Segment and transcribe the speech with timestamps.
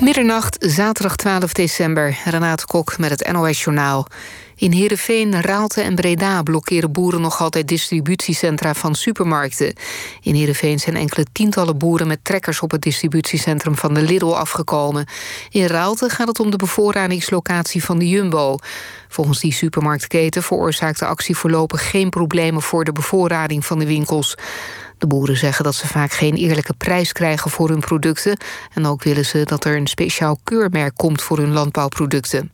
[0.00, 2.18] Middernacht, zaterdag 12 december.
[2.24, 4.06] Renate Kok met het NOS Journaal.
[4.56, 9.74] In Heerenveen, Raalte en Breda blokkeren boeren nog altijd distributiecentra van supermarkten.
[10.22, 15.06] In Heerenveen zijn enkele tientallen boeren met trekkers op het distributiecentrum van de Lidl afgekomen.
[15.50, 18.56] In Raalte gaat het om de bevoorradingslocatie van de Jumbo.
[19.08, 24.36] Volgens die supermarktketen veroorzaakt de actie voorlopig geen problemen voor de bevoorrading van de winkels.
[25.00, 28.36] De boeren zeggen dat ze vaak geen eerlijke prijs krijgen voor hun producten.
[28.74, 32.50] En ook willen ze dat er een speciaal keurmerk komt voor hun landbouwproducten.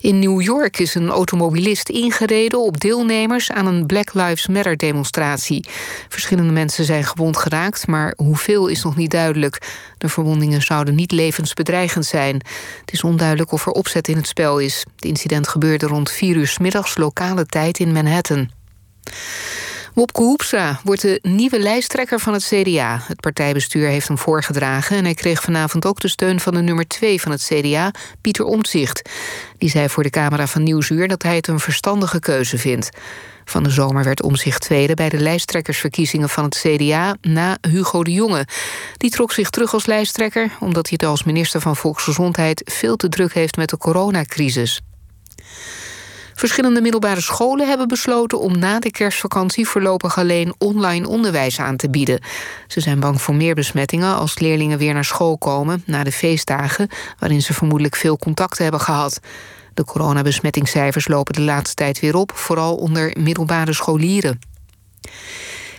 [0.00, 5.66] In New York is een automobilist ingereden op deelnemers aan een Black Lives Matter demonstratie.
[6.08, 9.58] Verschillende mensen zijn gewond geraakt, maar hoeveel is nog niet duidelijk.
[9.98, 12.34] De verwondingen zouden niet levensbedreigend zijn.
[12.80, 14.84] Het is onduidelijk of er opzet in het spel is.
[14.94, 18.50] Het incident gebeurde rond 4 uur middags lokale tijd in Manhattan.
[19.98, 23.00] Wopke Hoepstra wordt de nieuwe lijsttrekker van het CDA.
[23.02, 24.96] Het partijbestuur heeft hem voorgedragen...
[24.96, 27.90] en hij kreeg vanavond ook de steun van de nummer 2 van het CDA,
[28.20, 29.10] Pieter Omtzigt.
[29.56, 32.90] Die zei voor de camera van Nieuwsuur dat hij het een verstandige keuze vindt.
[33.44, 37.16] Van de zomer werd Omzicht tweede bij de lijsttrekkersverkiezingen van het CDA...
[37.20, 38.46] na Hugo de Jonge.
[38.96, 40.50] Die trok zich terug als lijsttrekker...
[40.60, 44.80] omdat hij het als minister van Volksgezondheid veel te druk heeft met de coronacrisis.
[46.38, 51.90] Verschillende middelbare scholen hebben besloten om na de kerstvakantie voorlopig alleen online onderwijs aan te
[51.90, 52.20] bieden.
[52.66, 56.88] Ze zijn bang voor meer besmettingen als leerlingen weer naar school komen na de feestdagen,
[57.18, 59.20] waarin ze vermoedelijk veel contacten hebben gehad.
[59.74, 64.38] De coronabesmettingscijfers lopen de laatste tijd weer op, vooral onder middelbare scholieren.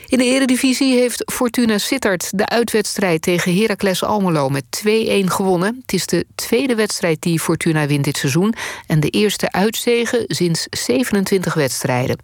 [0.10, 4.88] In de eredivisie heeft Fortuna Sittard de uitwedstrijd tegen Heracles Almelo met 2-1
[5.26, 5.78] gewonnen.
[5.82, 8.54] Het is de tweede wedstrijd die Fortuna wint dit seizoen
[8.88, 12.18] en de eerste uitzegen sinds 27 wedstrijden.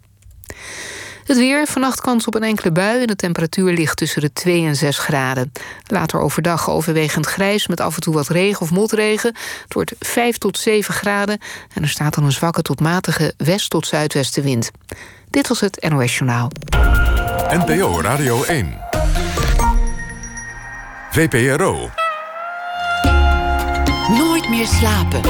[1.24, 4.66] Het weer, vannacht kans op een enkele bui en de temperatuur ligt tussen de 2
[4.66, 5.52] en 6 graden.
[5.86, 9.34] Later overdag overwegend grijs met af en toe wat regen of motregen.
[9.62, 11.38] Het wordt 5 tot 7 graden
[11.74, 14.70] en er staat dan een zwakke tot matige west- tot zuidwestenwind.
[15.30, 16.50] Dit was het NOS Journaal.
[17.50, 18.74] NPO Radio 1.
[21.10, 21.90] VPRO.
[24.18, 25.20] Nooit meer slapen.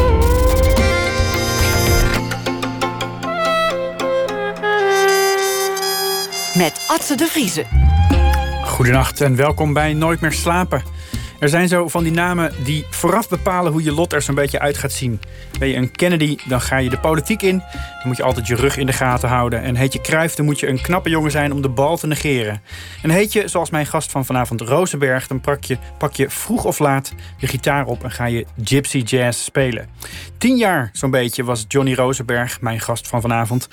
[6.55, 7.67] Met Atze de Vriezen.
[8.65, 10.83] Goedenacht en welkom bij Nooit meer slapen.
[11.39, 14.59] Er zijn zo van die namen die vooraf bepalen hoe je lot er zo'n beetje
[14.59, 15.21] uit gaat zien.
[15.59, 17.59] Ben je een Kennedy, dan ga je de politiek in.
[17.59, 19.63] Dan moet je altijd je rug in de gaten houden.
[19.63, 22.07] En heet je Kruif, dan moet je een knappe jongen zijn om de bal te
[22.07, 22.63] negeren.
[23.03, 25.27] En heet je, zoals mijn gast van vanavond Rozenberg...
[25.27, 28.99] dan pak je, pak je vroeg of laat de gitaar op en ga je gypsy
[28.99, 29.89] jazz spelen.
[30.39, 33.69] Tien jaar zo'n beetje was Johnny Rozenberg mijn gast van vanavond.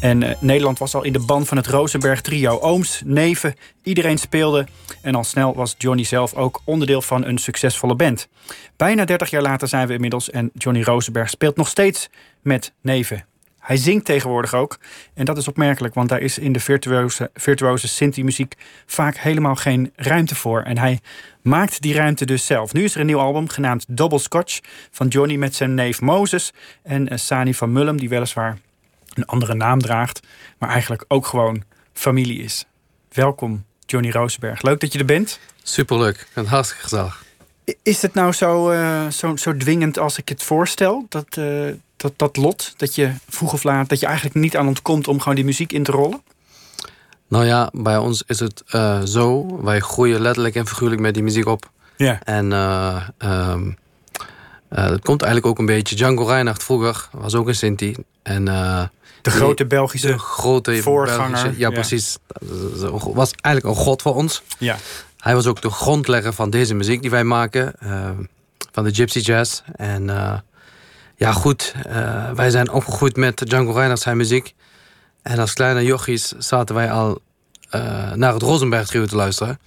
[0.00, 2.58] En uh, Nederland was al in de band van het Rozenberg trio.
[2.58, 3.54] Ooms, neven,
[3.88, 4.66] iedereen speelde.
[5.02, 8.28] En al snel was Johnny zelf ook onderdeel van een succesvolle band.
[8.76, 12.08] Bijna 30 jaar later zijn we inmiddels en Johnny Rosenberg speelt nog steeds
[12.42, 13.24] met neven.
[13.68, 14.78] Hij zingt tegenwoordig ook.
[15.14, 18.54] En dat is opmerkelijk, want daar is in de virtuose, virtuose Sinti-muziek
[18.86, 20.62] vaak helemaal geen ruimte voor.
[20.62, 21.00] En hij
[21.42, 22.72] maakt die ruimte dus zelf.
[22.72, 24.60] Nu is er een nieuw album genaamd Double Scotch
[24.90, 28.58] van Johnny met zijn neef Moses en eh, Sani van Mullum, die weliswaar
[29.14, 30.26] een andere naam draagt,
[30.58, 31.62] maar eigenlijk ook gewoon
[31.92, 32.66] familie is.
[33.12, 34.62] Welkom, Johnny Rosenberg.
[34.62, 35.38] Leuk dat je er bent.
[35.62, 37.24] Superleuk en hartstikke gezellig.
[37.82, 41.06] Is het nou zo, uh, zo, zo dwingend als ik het voorstel?
[41.08, 44.66] Dat, uh, dat, dat lot, dat je vroeg of laat, dat je eigenlijk niet aan
[44.66, 46.22] ontkomt om gewoon die muziek in te rollen?
[47.28, 49.58] Nou ja, bij ons is het uh, zo.
[49.62, 51.70] Wij groeien letterlijk en figuurlijk met die muziek op.
[51.96, 52.18] Ja.
[52.22, 52.52] En
[53.18, 53.76] um,
[54.68, 55.96] het komt eigenlijk ook een beetje.
[55.96, 57.96] Django Reinhardt vroeger was ook een Sinti.
[58.22, 58.44] En,
[59.22, 61.30] de grote Belgische de grote voorganger.
[61.30, 62.18] Belgische, ja, ja, precies.
[63.12, 64.42] Was eigenlijk een god voor ons.
[64.58, 64.76] Ja.
[65.18, 67.72] Hij was ook de grondlegger van deze muziek die wij maken.
[67.82, 68.10] Uh,
[68.72, 69.62] van de Gypsy Jazz.
[69.76, 70.04] En
[71.16, 71.74] ja, goed.
[71.86, 74.54] Uh, wij zijn opgegroeid met Django Reinhardt zijn muziek.
[75.22, 77.20] En als kleine jochies zaten wij al
[78.14, 79.58] naar het Rosenberg trio te luisteren.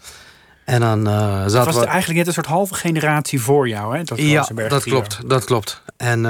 [0.65, 1.85] En dan zaten het was we...
[1.85, 4.03] eigenlijk net een soort halve generatie voor jou, hè?
[4.03, 5.29] Dat ja, dat klopt.
[5.29, 5.83] Dat klopt.
[5.97, 6.21] En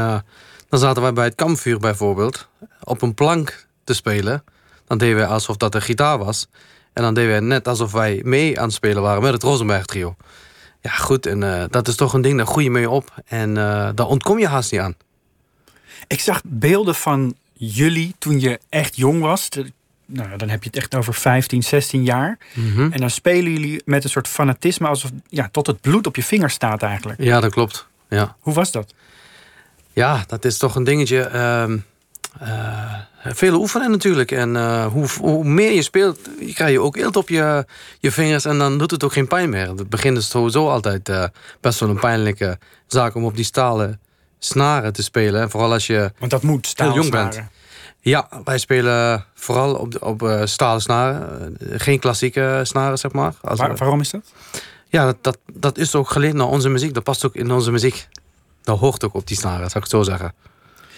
[0.70, 2.48] dan zaten wij bij het kampvuur bijvoorbeeld
[2.84, 4.44] op een plank te spelen.
[4.88, 6.48] Dan deden wij alsof dat een gitaar was.
[6.94, 9.86] En dan deden we net alsof wij mee aan het spelen waren met het Rosenberg
[9.86, 10.16] trio.
[10.82, 13.14] Ja, goed, en uh, dat is toch een ding, daar groei je mee op.
[13.26, 13.54] En
[13.96, 14.96] daar ontkom je haast niet aan.
[16.08, 19.50] Ik zag beelden van jullie toen je echt jong was.
[20.14, 22.38] Nou, dan heb je het echt over 15, 16 jaar.
[22.54, 22.92] Mm -hmm.
[22.92, 24.88] En dan spelen jullie met een soort fanatisme...
[24.88, 27.22] alsof ja, tot het bloed op je vinger staat eigenlijk.
[27.22, 27.88] Ja, dat klopt.
[28.10, 28.36] Ja.
[28.40, 28.94] Hoe was dat?
[29.94, 31.30] Ja, dat is toch een dingetje...
[32.42, 32.94] Uh,
[33.24, 34.32] veel oefenen natuurlijk.
[34.32, 36.20] En eh, hoe, hoe meer je speelt,
[36.54, 37.66] krijg je ook eelt op je,
[38.00, 39.68] je vingers en dan doet het ook geen pijn meer.
[39.68, 41.24] Het begin is sowieso altijd eh,
[41.60, 44.00] best wel een pijnlijke zaak om op die stalen
[44.40, 45.42] snaren te spelen.
[45.42, 47.42] En vooral als je Want dat moet heel jong bent.
[48.04, 51.58] Ja, wij spelen vooral op, de- op eh, stalen snaren.
[51.60, 53.34] Eh, geen klassieke snaren, zeg maar.
[53.42, 54.22] Als Waar- waarom is dat?
[54.88, 56.94] ja, dat, dat, dat is ook geleerd naar onze muziek.
[56.94, 58.08] Dat past ook in onze muziek.
[58.64, 60.34] Dat hoort ook op die snaren, zou ik het zo zeggen.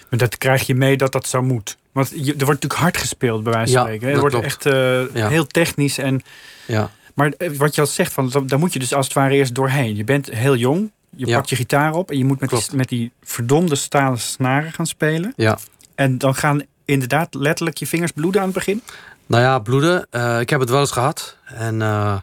[0.10, 1.78] Maar dat krijg je mee dat dat zo moet.
[1.92, 4.10] Want je, er wordt natuurlijk hard gespeeld, bij wijze van Ja, spreken.
[4.14, 4.48] Er wordt klopt.
[4.48, 5.28] echt eh, Ja.
[5.28, 5.98] heel technisch.
[5.98, 6.22] En,
[6.68, 9.34] Ja, maar wat je al zegt, van, dan- daar moet je dus als het ware
[9.34, 9.96] eerst doorheen.
[9.96, 11.36] Je bent heel jong, je Ja.
[11.36, 12.12] pakt je gitaar op...
[12.12, 15.34] en je moet met die, met die verdomde stalen snaren gaan spelen.
[15.36, 15.58] ja.
[15.96, 18.82] En dan gaan inderdaad letterlijk je vingers bloeden aan het begin.
[19.26, 20.08] Nou ja, bloeden.
[20.10, 21.38] eh, ik heb het wel eens gehad.
[21.46, 22.18] En, eh,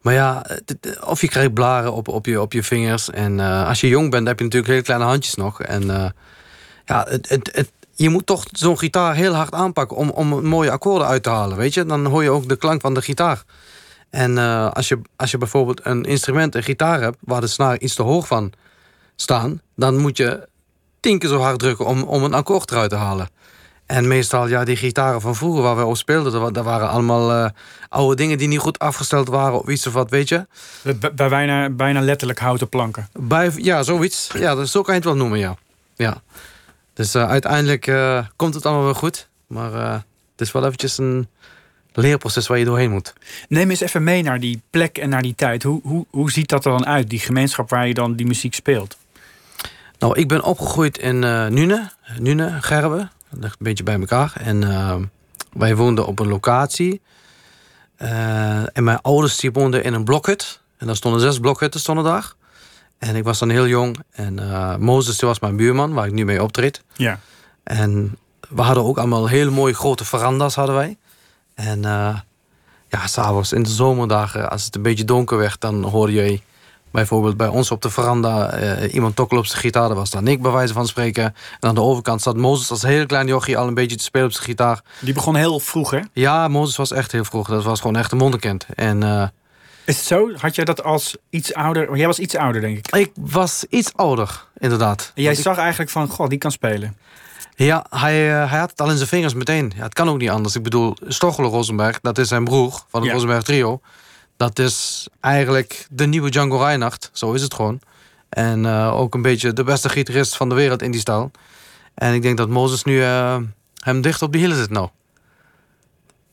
[0.00, 0.46] maar ja,
[1.04, 3.10] of je krijgt blaren op, op, je, op je vingers.
[3.10, 5.62] En eh, als je jong bent, heb je natuurlijk hele kleine handjes nog.
[5.62, 6.14] En
[6.84, 11.08] ja, het, het, je moet toch zo'n gitaar heel hard aanpakken om, om mooie akkoorden
[11.08, 11.56] uit te halen.
[11.56, 13.42] Weet je, dan hoor je ook de klank van de gitaar.
[14.10, 14.38] En
[14.72, 18.02] als, je, als je bijvoorbeeld een instrument, een gitaar hebt, waar de snaren iets te
[18.02, 18.52] hoog van
[19.16, 20.48] staan, dan moet je
[21.00, 23.28] tien keer zo hard drukken om, om een akkoord eruit te halen.
[23.92, 26.88] En meestal, ja, die gitaren van vroeger waar we op speelden, dat wa- dat waren
[26.88, 27.50] allemaal eh,
[27.88, 30.46] oude dingen die niet goed afgesteld waren of iets of wat, weet je.
[30.82, 33.08] Bij, bij bijna, bijna letterlijk houten planken.
[33.20, 34.30] Bij, ja, zoiets.
[34.38, 35.56] Ja, dat, zo kan je het wel noemen, ja.
[35.96, 36.22] ja.
[36.94, 39.28] Dus eh, uiteindelijk eh, komt het allemaal wel goed.
[39.46, 41.28] Maar het is wel eventjes een
[41.92, 43.12] leerproces waar je doorheen moet.
[43.48, 45.62] Neem eens even mee naar die plek en naar die tijd.
[45.62, 48.54] Hoe, hoe, hoe ziet dat er dan uit, die gemeenschap waar je dan die muziek
[48.54, 48.96] speelt?
[49.98, 53.10] Nou, ik ben opgegroeid in Nune, Nune, Gerben.
[53.32, 54.32] Dat ligt een beetje bij elkaar.
[54.40, 54.96] En eh,
[55.52, 57.00] wij woonden op een locatie.
[57.96, 60.60] Eh, en mijn ouders die woonden in een blokhut.
[60.76, 62.32] En daar stonden zes blokhutten stonden daar.
[62.98, 63.98] En ik was dan heel jong.
[64.10, 66.82] En eh Mozes die was mijn buurman, waar ik nu mee optreed.
[66.92, 67.18] Ja.
[67.62, 68.18] En
[68.48, 70.96] we hadden ook allemaal hele mooie grote veranda's hadden wij.
[71.54, 72.18] En eh
[72.88, 76.40] ja, s'avonds in de zomerdagen, als het een beetje donker werd, dan hoorde je
[76.92, 79.88] bijvoorbeeld bij ons op de veranda eh, iemand tokkelen op zijn gitaar.
[79.88, 81.24] Dat was dan ik, bij wijze van spreken.
[81.60, 84.26] En aan de overkant zat Mozes als heel klein jochie al een beetje te spelen
[84.26, 84.80] op zijn gitaar.
[85.00, 86.00] Die begon heel vroeg, hè?
[86.12, 87.48] Ja, Mozes was echt heel vroeg.
[87.48, 88.66] Dat was gewoon echt een mondekind.
[88.74, 89.22] En eh,
[89.84, 90.30] Is het zo?
[90.36, 91.96] Had jij dat als iets ouder...
[91.96, 92.94] Jij was iets ouder, denk ik.
[92.96, 95.00] ik was iets ouder, inderdaad.
[95.00, 96.96] En jij Want ik- zag eigenlijk van, god, die kan spelen.
[97.56, 99.72] Ja, hij, eh, hij had het al in zijn vingers meteen.
[99.76, 100.54] Ja, het kan ook niet anders.
[100.56, 103.12] Ik bedoel, Stochelo Rosenberg, dat is zijn broer van het Ja.
[103.12, 103.80] Rosenberg trio.
[104.42, 107.10] Dat is eigenlijk de nieuwe Django Reinhardt.
[107.12, 107.80] Zo is het gewoon.
[108.28, 111.30] En eh, ook een beetje de beste gitarist van de wereld in die stijl.
[111.94, 113.36] En ik denk dat Mozes nu eh,
[113.78, 114.88] hem dicht op de hielen zit nou.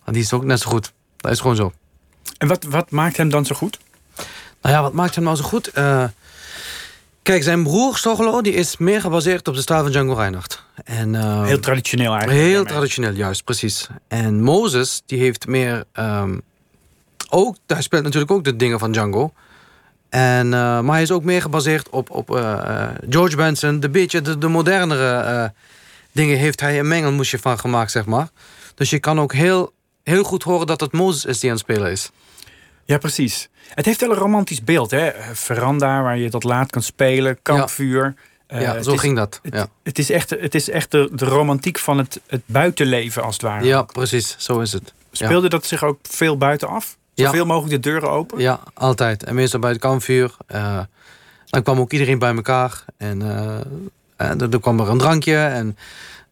[0.03, 0.91] Want die is ook net zo goed.
[1.17, 1.73] Dat is gewoon zo.
[2.37, 3.79] En wat, wat maakt hem dan zo goed?
[4.61, 5.67] Nou ja, wat maakt hem nou zo goed?
[5.67, 6.03] Eh,
[7.21, 10.63] kijk, zijn broer Stochelo, die is meer gebaseerd op de stijl van Django Reinhardt.
[10.83, 12.41] En, Heel traditioneel eigenlijk.
[12.41, 13.87] Heel traditioneel, juist, precies.
[14.07, 15.83] En Moses, die heeft meer...
[15.91, 16.37] ehm,
[17.29, 19.33] ook, hij speelt natuurlijk ook de dingen van Django.
[20.09, 23.79] En, eh, maar hij is ook meer gebaseerd op, op eh, eh, George Benson.
[23.79, 25.53] De beetje de, de modernere
[26.11, 28.29] dingen heeft hij een mengelmoesje van gemaakt, zeg maar.
[28.75, 29.73] Dus je kan ook heel,
[30.03, 32.09] heel goed horen dat het Moses is die aan het spelen is.
[32.85, 33.49] Ja, precies.
[33.73, 35.09] Het heeft wel een romantisch beeld, hè?
[35.33, 38.13] Veranda waar je tot laat kan spelen, kampvuur.
[38.47, 39.39] Ja, zo is- ging dat.
[39.43, 39.67] Het, Ja.
[39.83, 43.41] het is echt, het is echt de, de romantiek van het, het buitenleven, als het
[43.43, 43.65] ware.
[43.65, 44.35] ja, precies.
[44.37, 44.93] Zo is het.
[45.11, 45.25] Ja.
[45.25, 46.97] Speelde dat zich ook veel buitenaf?
[47.19, 47.25] Ja.
[47.25, 48.39] Zoveel mogelijk de deuren open?
[48.39, 49.23] Ja, altijd.
[49.23, 50.35] En meestal bij het kampvuur.
[50.47, 50.79] eh,
[51.45, 52.85] dan kwam ook iedereen bij elkaar.
[52.97, 53.21] En
[54.15, 55.77] en er er kwam er een drankje en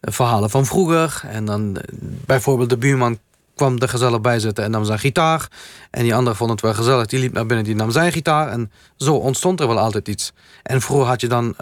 [0.02, 1.22] verhalen van vroeger.
[1.28, 1.84] En dan eh,
[2.26, 3.20] bijvoorbeeld de buurman
[3.56, 5.48] kwam er gezellig bij zitten en nam zijn gitaar.
[5.92, 7.06] En die andere vond het wel gezellig.
[7.06, 8.48] Die liep naar binnen, die nam zijn gitaar.
[8.50, 10.34] En zo ontstond er wel altijd iets.
[10.64, 11.56] En vroeger had je dan,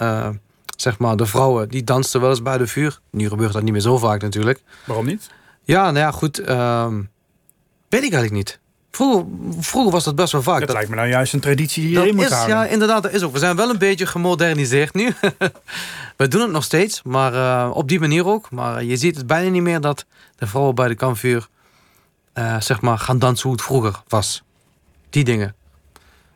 [0.77, 1.69] zeg maar, de vrouwen...
[1.69, 2.99] die dansten wel eens bij de vuur.
[3.11, 4.61] Nu gebeurt dat niet meer zo vaak natuurlijk.
[4.85, 5.29] Waarom niet?
[5.63, 6.39] Ja, nou ja, goed.
[6.39, 6.95] ehm,
[7.89, 8.59] weet ik eigenlijk niet.
[8.95, 9.25] Vroeger,
[9.59, 10.57] vroeger was dat best wel vaak.
[10.59, 12.55] Dat, Dat- lijkt me nou juist een traditie die je erin moet is, houden.
[12.55, 13.31] ja, inderdaad, dat is ook.
[13.33, 15.13] We zijn wel een beetje gemoderniseerd nu.
[16.17, 18.51] we doen het nog steeds, maar eh, op die manier ook.
[18.51, 21.47] Maar je ziet het bijna niet meer dat de vrouwen bij de kampvuur...
[22.33, 24.43] eh, zeg maar gaan dansen hoe het vroeger was.
[25.09, 25.55] Die dingen.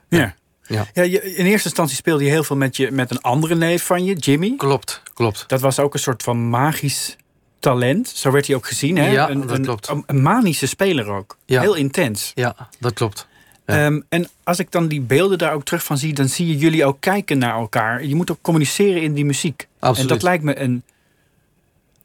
[0.10, 0.34] Ja.
[0.64, 0.86] Ja.
[0.94, 3.86] Ja, je, in eerste instantie speelde je heel veel met, je, met een andere neef
[3.86, 4.54] van je, Jimmy.
[4.58, 5.44] Klopt, klopt.
[5.48, 7.16] Dat was ook een soort van magisch
[7.60, 8.08] talent.
[8.08, 8.98] Zo werd hij ook gezien.
[8.98, 9.12] Hè?
[9.12, 9.92] Ja, een, dat een- klopt.
[10.06, 11.38] Een, manische speler ook.
[11.46, 11.62] Ja.
[11.62, 12.32] Heel intens.
[12.36, 13.28] Ja, dat klopt.
[13.66, 13.86] Ja.
[13.86, 16.58] Ehm, en als ik dan die beelden daar ook terug van zie, dan zie je
[16.58, 18.04] jullie ook kijken naar elkaar.
[18.06, 19.68] Je moet ook communiceren in die muziek.
[19.80, 20.10] Absoluut.
[20.10, 20.84] En dat lijkt me een,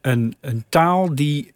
[0.00, 1.52] een, een taal die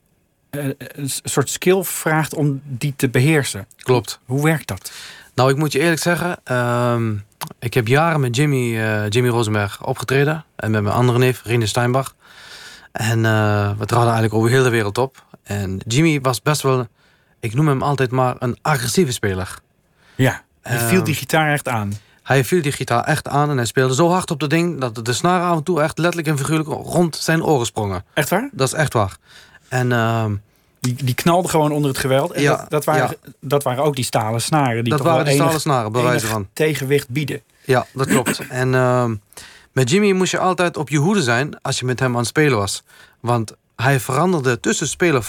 [0.50, 3.66] eh, een soort skill vraagt om die te beheersen.
[3.76, 4.20] Klopt.
[4.24, 4.92] Hoe werkt dat?
[5.34, 6.36] Nou, ik moet je eerlijk zeggen...
[6.44, 7.14] ehm,
[7.58, 10.44] ik heb jaren met Jimmy, eh, Jimmy Rosenberg opgetreden.
[10.56, 12.14] En met mijn andere neef, Rine Steinbach.
[12.92, 15.24] En uh, we traden eigenlijk over heel de wereld op.
[15.42, 16.86] En Jimmy was best wel,
[17.40, 19.58] ik noem hem altijd maar een agressieve speler.
[20.14, 21.92] Ja, hij viel die Ehm, gitaar echt aan.
[22.22, 24.80] Hij viel die gitaar echt aan en hij speelde zo hard op dat ding...
[24.80, 28.04] dat de snaren af en toe echt letterlijk en figuurlijk rond zijn oren sprongen.
[28.14, 28.48] Echt waar?
[28.52, 29.16] Dat is echt waar.
[29.68, 30.34] En ehm,
[30.80, 32.32] Die, die knalde gewoon onder het geweld.
[32.32, 34.84] En Ja, dat, dat, waren, dat waren ook die stalen snaren.
[34.84, 36.48] Die dat waren die stalen snaren, bij wijze van.
[36.52, 37.40] tegenwicht bieden.
[37.64, 38.38] Ja, dat klopt.
[38.48, 39.14] en ehm,
[39.78, 42.26] met Jimmy moest je altijd op je hoede zijn als je met hem aan het
[42.26, 42.82] spelen was.
[43.20, 45.22] Want hij veranderde, tussen spelen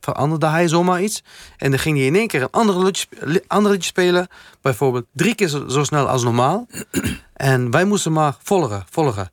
[0.00, 1.22] veranderde, hij zomaar iets.
[1.56, 4.28] En dan ging hij in één keer een ander liedje, li- ander liedje spelen.
[4.60, 6.66] Bijvoorbeeld drie keer zo, zo snel als normaal.
[7.50, 9.30] en wij moesten maar volgen, volgen.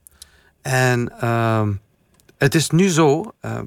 [0.62, 1.74] En ehm,
[2.38, 3.34] het is nu zo...
[3.42, 3.66] ehm,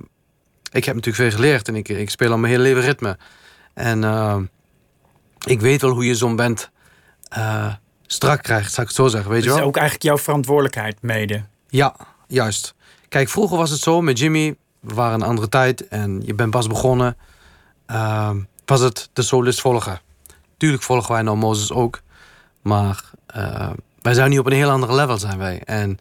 [0.72, 3.18] ik heb natuurlijk veel geleerd en ik, ik speel al mijn hele leven ritme.
[3.74, 4.44] En ehm,
[5.46, 6.56] ik weet wel hoe je zo'n
[7.28, 7.74] eh,
[8.12, 9.30] strak krijgt, zou ik het zo zeggen.
[9.30, 9.68] Weet Dat je is wel?
[9.68, 11.42] ook eigenlijk jouw verantwoordelijkheid mede.
[11.68, 11.94] Ja,
[12.26, 12.74] juist.
[13.08, 14.54] Kijk, vroeger was het zo met Jimmy.
[14.80, 17.16] We waren een andere tijd en je bent pas begonnen.
[17.86, 20.00] ehm, was het de solist volgen.
[20.56, 22.00] Tuurlijk volgen wij nou Mozes ook.
[22.62, 23.70] Maar eh,
[24.02, 25.62] wij zijn nu op een heel ander level zijn wij.
[25.64, 25.98] En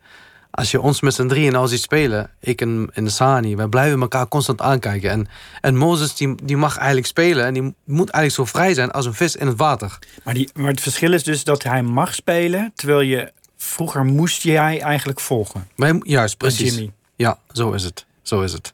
[0.51, 3.67] als je ons met z'n drieën nou ziet spelen, ik en, en de Sani, wij
[3.67, 5.09] blijven elkaar constant aankijken.
[5.09, 5.27] En,
[5.61, 9.05] en Mozes die, die mag eigenlijk spelen en die moet eigenlijk zo vrij zijn als
[9.05, 9.99] een vis in het water.
[10.23, 12.71] Maar, die, maar het verschil is dus dat hij mag spelen...
[12.75, 15.67] terwijl je vroeger moest jij eigenlijk volgen.
[15.75, 16.87] Wij, juist, precies.
[17.15, 18.05] Ja, zo is het.
[18.21, 18.73] Zo is het.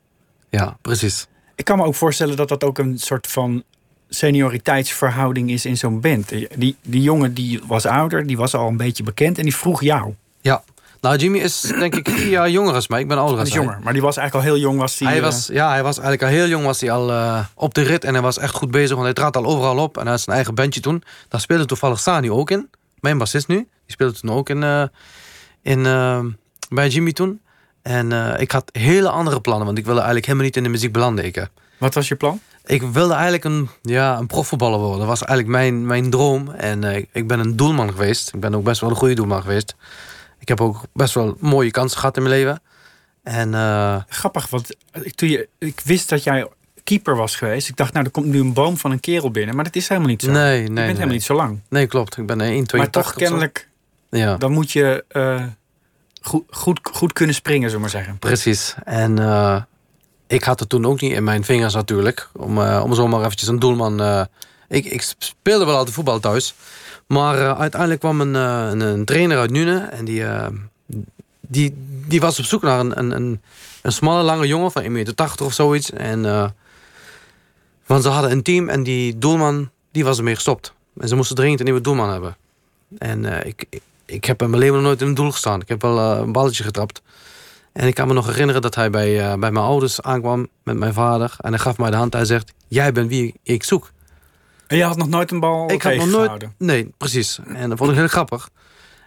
[0.50, 1.28] Ja, precies.
[1.56, 3.64] Ik kan me ook voorstellen dat dat ook een soort van
[4.10, 6.30] senioriteitsverhouding is in zo'n band.
[6.56, 9.82] Die, die jongen die was ouder, die was al een beetje bekend en die vroeg
[9.82, 10.14] jou.
[10.42, 10.64] Ja.
[11.06, 13.00] Nou, Jimmy is denk ik vier jaar jonger als mij.
[13.00, 13.62] Ik ben ouder is hij.
[13.62, 14.80] jonger, maar die was eigenlijk al heel jong.
[14.80, 17.12] Was die, Hij eh, was, ja, hij was eigenlijk al heel jong was hij al
[17.12, 19.78] eh, op de rit en hij was echt goed bezig, want hij trad al overal
[19.78, 21.04] op en hij had zijn eigen bandje toen.
[21.30, 22.70] Daar speelde toevallig Sani ook in,
[23.00, 23.56] mijn bassist nu.
[23.56, 24.84] Die speelde toen ook in, eh,
[25.62, 26.20] in, eh,
[26.70, 27.42] bij Jimmy toen.
[27.82, 30.70] En eh, ik had hele andere plannen, want ik wilde eigenlijk helemaal niet in de
[30.70, 31.26] muziek belanden.
[31.26, 31.48] Ik.
[31.78, 32.40] Wat was je plan?
[32.66, 35.00] ik wilde eigenlijk een, ja, een profvoetballer worden.
[35.00, 36.52] Dat was eigenlijk mijn, mijn droom.
[36.52, 38.34] En eh, ik ben een doelman geweest.
[38.34, 39.76] Ik ben ook best wel een goede doelman geweest.
[40.40, 42.62] Ik heb ook best wel mooie kansen gehad in mijn leven.
[43.26, 46.48] En eh, Grappig, want ik, toen je, ik wist dat jij
[46.84, 47.70] keeper was geweest.
[47.70, 49.56] Ik dacht, nou, er komt nu een boom van een kerel binnen.
[49.56, 50.32] Maar dat is helemaal niet zo.
[50.32, 50.88] nee, nee, je bent nee.
[50.88, 51.60] helemaal niet zo lang.
[51.70, 52.18] Nee, klopt.
[52.18, 53.70] Ik ben eh, 1,82 Maar toch kennelijk,
[54.10, 55.44] Ja, dan moet je eh,
[56.22, 58.20] goed, goed, goed kunnen springen, zullen we maar zeggen.
[58.20, 58.76] precies.
[58.84, 59.12] En
[60.28, 62.30] ik had het toen ook niet in mijn vingers natuurlijk.
[62.34, 64.28] Om, om zomaar eventjes een doelman...
[64.68, 66.54] ik, ik speelde wel altijd voetbal thuis.
[67.08, 69.80] Maar eh, uiteindelijk kwam een, eh, een, een trainer uit Nune.
[69.80, 70.48] En die, eh,
[71.42, 71.74] die,
[72.08, 73.42] die was op zoek naar een, een, een,
[73.82, 75.92] een smalle, lange jongen van 1,80 meter of zoiets.
[75.92, 76.22] En,
[77.86, 80.74] want ze hadden een team en die doelman die was ermee gestopt.
[81.00, 82.38] En ze moesten dringend een nieuwe doelman hebben.
[82.98, 83.66] En ik,
[84.06, 85.62] ik, heb in mijn leven nog nooit in een doel gestaan.
[85.62, 87.02] Ik heb wel een balletje getrapt.
[87.72, 90.94] En ik kan me nog herinneren dat hij bij, bij mijn ouders aankwam met mijn
[90.94, 91.36] vader.
[91.38, 92.14] En hij gaf mij de hand.
[92.14, 93.92] Hij zegt, jij bent wie ik zoek.
[94.76, 96.48] En je had nog nooit een bal Ik had nog nooit...
[96.58, 97.40] Nee, precies.
[97.54, 98.50] En dat vond ik heel grappig.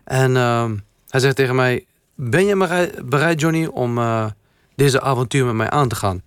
[0.05, 0.77] En ehm,
[1.09, 1.87] hij zegt tegen mij...
[2.15, 4.27] Ben je bereid, Johnny, om eh,
[4.75, 6.23] deze avontuur met mij aan te gaan?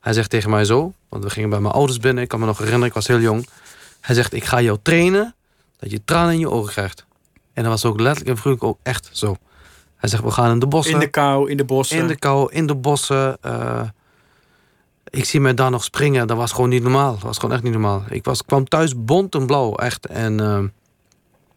[0.00, 0.92] Hij zegt tegen mij zo...
[1.08, 2.22] Want we gingen bij mijn ouders binnen.
[2.22, 3.48] Ik kan me nog herinneren, ik was heel jong.
[4.00, 5.34] Hij zegt, ik ga jou trainen...
[5.78, 7.06] dat je tranen in je ogen krijgt.
[7.52, 9.36] En dat was ook letterlijk en vrolijk ook echt zo.
[9.96, 10.94] Hij zegt, we gaan in de bossen.
[10.94, 11.98] In de kou, in de bossen.
[11.98, 13.38] In de kou, in de bossen.
[13.40, 13.80] eh,
[15.10, 16.26] ik zie mij daar nog springen.
[16.26, 17.12] Dat was gewoon niet normaal.
[17.12, 18.04] Dat was gewoon echt niet normaal.
[18.08, 20.06] Ik was, kwam thuis bont en blauw, echt.
[20.06, 20.62] En eh,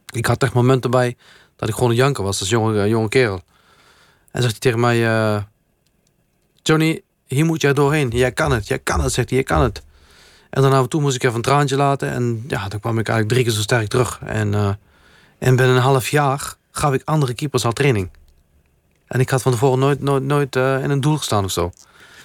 [0.10, 1.18] ik had echt momenten bij
[1.56, 3.42] dat ik gewoon een janker was als jonge, eh, jonge kerel.
[4.32, 5.08] En zegt hij tegen mij...
[5.08, 5.42] eh,
[6.62, 8.10] Johnny, hier moet jij doorheen.
[8.10, 9.38] Jij kan het, jij kan het, zegt hij.
[9.38, 9.82] Je kan het.
[10.50, 12.10] En dan af en toe moest ik even een traantje laten.
[12.10, 14.20] En ja, dan kwam ik eigenlijk drie keer zo sterk terug.
[14.26, 14.54] En,
[15.40, 18.10] en binnen een half jaar gaf ik andere keepers al training.
[19.08, 21.72] En ik had van tevoren nooit, nooit, nooit in een doel gestaan of zo.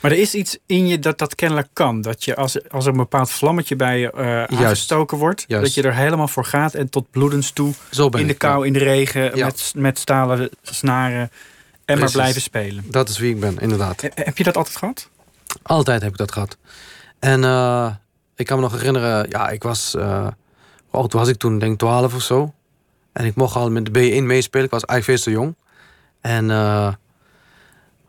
[0.01, 2.01] Maar er is iets in je dat dat kennelijk kan.
[2.01, 5.45] Dat je als, als er een bepaald vlammetje bij je eh aangestoken wordt...
[5.47, 5.65] Juist.
[5.65, 7.73] dat je er helemaal voor gaat en tot bloedens toe...
[7.91, 8.39] Zo in de ik.
[8.39, 9.45] kou, in de regen, Ja.
[9.45, 11.31] met, met stalen snaren...
[11.85, 12.85] en maar blijven spelen.
[12.91, 14.03] Dat is wie ik ben, inderdaad.
[14.15, 15.09] Heb je dat altijd gehad?
[15.63, 16.57] Altijd heb ik dat gehad.
[17.19, 17.91] En eh,
[18.37, 20.27] ik kan me nog herinneren, ja, ik was, eh
[20.89, 21.59] hoe oud was ik toen?
[21.59, 22.55] Denk 12 of zo.
[23.13, 24.65] En ik mocht al met de B1 meespelen.
[24.65, 25.55] Ik was eigenlijk veel te jong.
[26.21, 26.51] En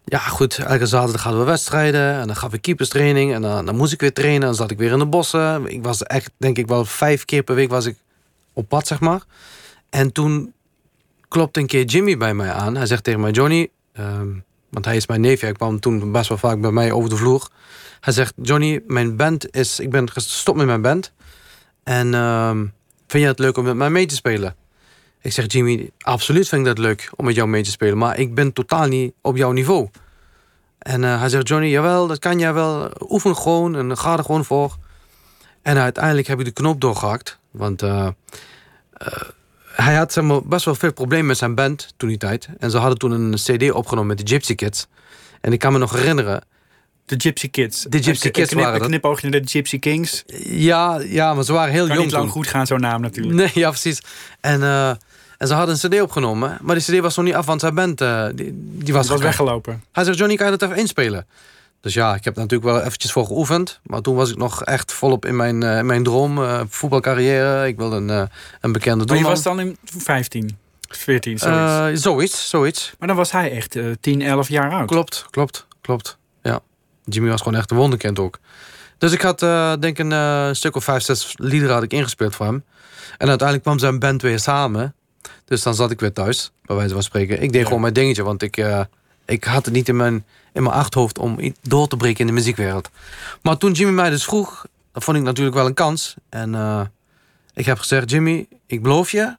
[0.09, 2.13] ja, goed, elke zaterdag hadden we wedstrijden.
[2.13, 3.33] En dan gaf ik keeperstraining.
[3.33, 4.41] En dan, dan moest ik weer trainen.
[4.41, 5.67] En dan zat ik weer in de bossen.
[5.67, 7.97] Ik was echt, denk ik wel, vijf keer per week was ik
[8.53, 9.21] op pad, zeg maar.
[9.89, 10.53] En toen
[11.27, 12.75] klopte een keer Jimmy bij mij aan.
[12.75, 13.69] Hij zegt tegen mij, Johnny...
[13.93, 14.27] ehm,
[14.69, 15.41] want hij is mijn neef.
[15.41, 17.47] Hij kwam toen best wel vaak bij mij over de vloer.
[17.99, 19.79] Hij zegt, Johnny, mijn band is...
[19.79, 21.11] Ik ben gestopt met mijn band.
[21.83, 22.65] En ehm,
[23.07, 24.55] vind je het leuk om met mij mee te spelen?
[25.21, 27.97] Ik zeg, Jimmy, absoluut vind ik dat leuk om met jou mee te spelen.
[27.97, 29.89] Maar ik ben totaal niet op jouw niveau.
[30.79, 32.91] En eh, hij zegt, Johnny, jawel, dat kan jij wel.
[33.09, 34.77] Oefen gewoon en ga er gewoon voor.
[35.61, 37.39] En uiteindelijk heb ik de knop doorgehakt.
[37.51, 38.07] Want eh,
[38.93, 39.21] eh,
[39.71, 42.49] hij had zeg maar, best wel veel problemen met zijn band toen die tijd.
[42.57, 44.87] En ze hadden toen een cd opgenomen met de Gypsy Kids.
[45.41, 46.43] En ik kan me nog herinneren...
[47.09, 47.85] De Gypsy Kids.
[47.89, 48.87] De Gypsy Een Kids knip, waren dat.
[48.87, 50.23] knipoogje naar de Gypsy Kings.
[50.43, 52.33] Ja, ja, maar ze waren heel Kan jong niet lang toen.
[52.33, 53.35] goed gaan, zo'n naam natuurlijk.
[53.35, 54.01] Nee, ja, precies.
[54.41, 54.89] En, eh,
[55.37, 56.57] en ze hadden een cd opgenomen.
[56.61, 59.83] Maar die cd was nog niet af, want zijn band eh, die, die was, weggelopen.
[59.91, 61.27] Hij zegt, Johnny, kan je dat even inspelen?
[61.81, 63.79] Dus ja, ik heb er natuurlijk wel eventjes voor geoefend.
[63.83, 66.43] Maar toen was ik nog echt volop in mijn, eh, in mijn droom.
[66.43, 67.67] eh, voetbalcarrière.
[67.67, 68.21] Ik wilde een, eh,
[68.61, 69.31] een bekende Maar je doelman.
[69.31, 70.57] was dan in 15,
[70.89, 71.57] 14, zoiets.
[71.71, 72.93] Eh, zoiets, zoiets.
[72.99, 74.87] maar dan was hij echt eh 10, 11 jaar oud.
[74.87, 76.17] Klopt, klopt, klopt.
[77.09, 78.39] Jimmy was gewoon echt een wonderkind ook.
[78.97, 82.35] Dus ik had, eh, denk een eh, stuk of vijf, zes liederen had ik ingespeeld
[82.35, 82.63] voor hem.
[83.17, 84.93] En uiteindelijk kwam zijn band weer samen.
[85.45, 87.41] Dus dan zat ik weer thuis, bij wijze van spreken.
[87.41, 87.65] Ik deed Ja.
[87.67, 88.81] gewoon mijn dingetje, want ik, eh,
[89.25, 92.31] ik had het niet in mijn, in mijn achterhoofd om door te breken in de
[92.33, 92.89] muziekwereld.
[93.41, 96.15] Maar toen Jimmy mij dus vroeg, vond ik natuurlijk wel een kans.
[96.29, 96.53] En
[97.53, 99.37] ik heb gezegd, Jimmy, ik beloof je,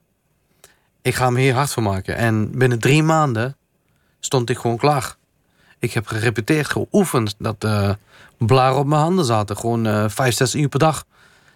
[1.02, 2.16] ik ga me hier hard voor maken.
[2.16, 3.56] En binnen drie maanden
[4.20, 5.16] stond ik gewoon klaar.
[5.80, 7.90] Ik heb gerepeteerd, geoefend, dat eh
[8.46, 9.56] blaren op mijn handen zaten.
[9.56, 11.04] Gewoon eh, vijf, zes uur per dag.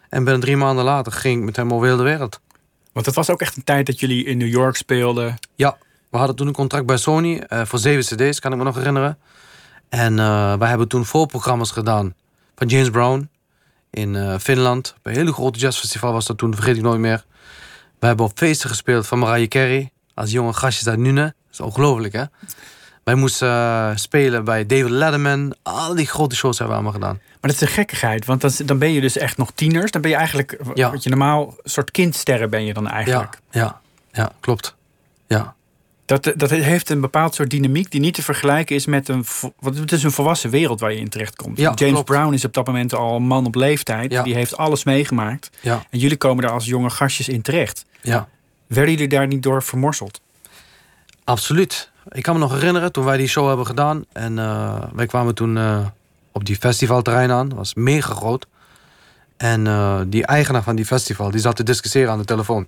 [0.09, 2.41] En binnen drie maanden later ging ik met hem over heel de wereld.
[2.93, 5.39] Want het was ook echt een tijd dat jullie in New York speelden.
[5.55, 5.77] Ja,
[6.11, 8.75] we hadden toen een contract bij Sony eh, voor zeven cd's, kan ik me nog
[8.77, 9.19] herinneren.
[9.89, 10.17] En
[10.59, 12.15] wij hebben toen voorprogramma's gedaan
[12.57, 13.31] van James Brown
[13.91, 14.95] in Finland.
[15.03, 17.25] Bij een hele grote jazzfestival was dat toen, vergeet ik nooit meer.
[17.99, 21.23] We hebben op feesten gespeeld van Mariah Carey als jonge gastjes uit Nune.
[21.23, 22.25] Dat is ongelooflijk, hè?
[23.05, 25.55] Wij moesten eh, spelen bij David Letterman.
[25.63, 27.21] Al die grote shows hebben we allemaal gedaan.
[27.41, 29.91] Maar dat is een gekkigheid, want dan, dan ben je dus echt nog tieners.
[29.91, 30.91] Dan ben je eigenlijk, Ja.
[30.91, 33.39] wat je normaal, een soort kindsterren ben je dan Ja, eigenlijk.
[33.51, 33.81] ja,
[34.13, 34.75] ja, klopt.
[35.27, 35.55] Ja,
[36.07, 39.25] Dat, dat heeft een bepaald soort dynamiek die niet te vergelijken is met een...
[39.59, 41.59] Want het is een volwassen wereld waar je in terechtkomt.
[41.59, 42.05] Ja, James klopt.
[42.11, 44.13] Brown is op dat moment al een man op leeftijd.
[44.13, 44.23] Ja.
[44.23, 45.51] Die heeft alles meegemaakt.
[45.61, 47.85] ja, En jullie komen daar als jonge gastjes in terecht.
[48.01, 48.29] ja.
[48.67, 50.21] Werden jullie daar niet door vermorseld?
[51.25, 51.91] Absoluut.
[52.09, 54.05] Ik kan me nog herinneren toen wij die show hebben gedaan.
[54.13, 55.87] En eh, wij kwamen toen eh,
[56.33, 57.49] op die festivalterrein aan.
[57.49, 58.47] Dat was mega groot.
[59.37, 62.67] En eh, die eigenaar van die festival die zat te discussiëren aan de telefoon.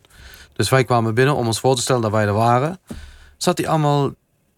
[0.52, 2.78] Dus wij kwamen binnen om ons voor te stellen dat wij er waren.
[3.36, 4.10] Zat hij allemaal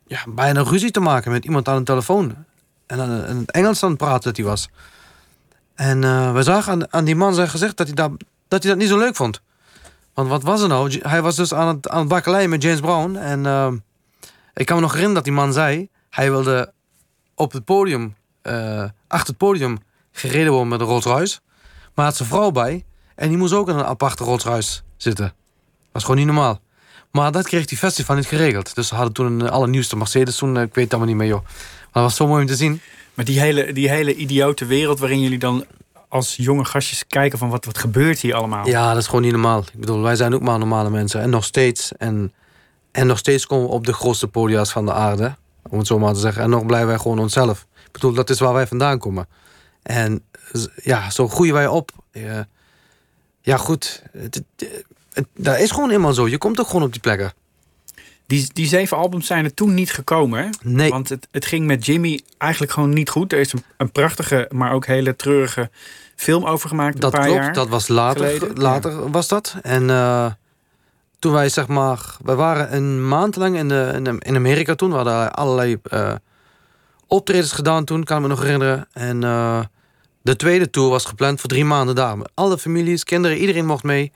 [0.07, 2.35] ja, bijna ruzie te maken met iemand aan de telefoon.
[2.87, 2.99] En
[3.29, 4.69] in het Engels aan het praten dat hij was.
[5.75, 6.01] En
[6.35, 8.11] we zagen aan, aan die man zijn gezicht dat hij, dat,
[8.49, 9.41] dat hij dat niet zo leuk vond.
[10.15, 10.99] Want wat was er nou?
[11.03, 13.17] Hij was dus aan het, aan het bakkeleien met James Brown.
[13.17, 13.47] En
[14.59, 15.89] ik kan me nog herinneren dat die man zei...
[16.11, 16.73] hij wilde
[17.35, 19.79] op het podium, eh, achter het podium...
[20.13, 21.39] gereden worden met een Rolls Royce.
[21.95, 22.85] Maar had zijn vrouw bij.
[23.15, 25.25] En die moest ook in een aparte Rolls Royce zitten.
[25.25, 25.35] Dat
[25.93, 26.61] was gewoon niet normaal.
[27.11, 28.75] Maar dat kreeg die festival niet geregeld.
[28.75, 30.37] Dus ze hadden toen een allernieuwste Mercedes.
[30.37, 31.45] Toen, eh, ik weet het allemaal niet meer, joh.
[31.45, 32.81] Maar dat was zo mooi om te zien.
[33.15, 35.65] Maar die hele, die hele idiote wereld waarin jullie dan
[36.09, 38.67] als jonge gastjes kijken van wat, wat gebeurt hier allemaal?
[38.67, 39.59] Ja, dat is gewoon niet normaal.
[39.59, 41.21] Ik bedoel, wij zijn ook maar normale mensen.
[41.21, 41.93] En nog steeds.
[41.97, 42.33] En,
[42.93, 45.35] en nog steeds komen we op de grootste podia's van de aarde.
[45.69, 46.43] Om het zo maar te zeggen.
[46.43, 47.67] En nog blijven wij gewoon onszelf.
[47.87, 49.29] Ik bedoel, dat is waar wij vandaan komen.
[49.83, 50.23] En
[50.83, 51.91] ja, zo groeien wij op.
[53.43, 54.03] Ja, goed.
[54.13, 56.29] Het, het- het- dat is gewoon eenmaal zo.
[56.29, 57.33] Je komt ook gewoon op die plekken.
[58.27, 60.43] Die, die zeven albums zijn er toen niet gekomen.
[60.45, 60.49] Hè?
[60.63, 60.91] Nee.
[60.91, 63.33] Want het, het ging met Jimmy eigenlijk gewoon niet goed.
[63.33, 65.71] Er is een, een prachtige, maar ook hele treurige
[66.17, 67.01] film over gemaakt.
[67.01, 67.53] Dat een paar klopt, jaar.
[67.53, 69.57] dat was later, geleden, later was dat.
[69.63, 70.33] En eh,
[71.19, 74.91] toen wij zeg maar, wij waren een maand lang in, de, in, Amerika toen.
[74.91, 76.15] We hadden allerlei eh,
[77.07, 78.87] optredens gedaan toen, kan ik me nog herinneren.
[78.93, 79.61] En eh,
[80.23, 82.17] de tweede tour was gepland voor drie maanden daar.
[82.35, 84.13] Alle families, kinderen, iedereen mocht mee.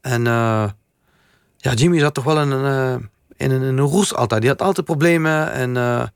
[0.00, 0.64] En eh,
[1.56, 4.40] ja, Jimmy zat toch wel in een, in een, een roes altijd.
[4.40, 6.12] Die had altijd problemen en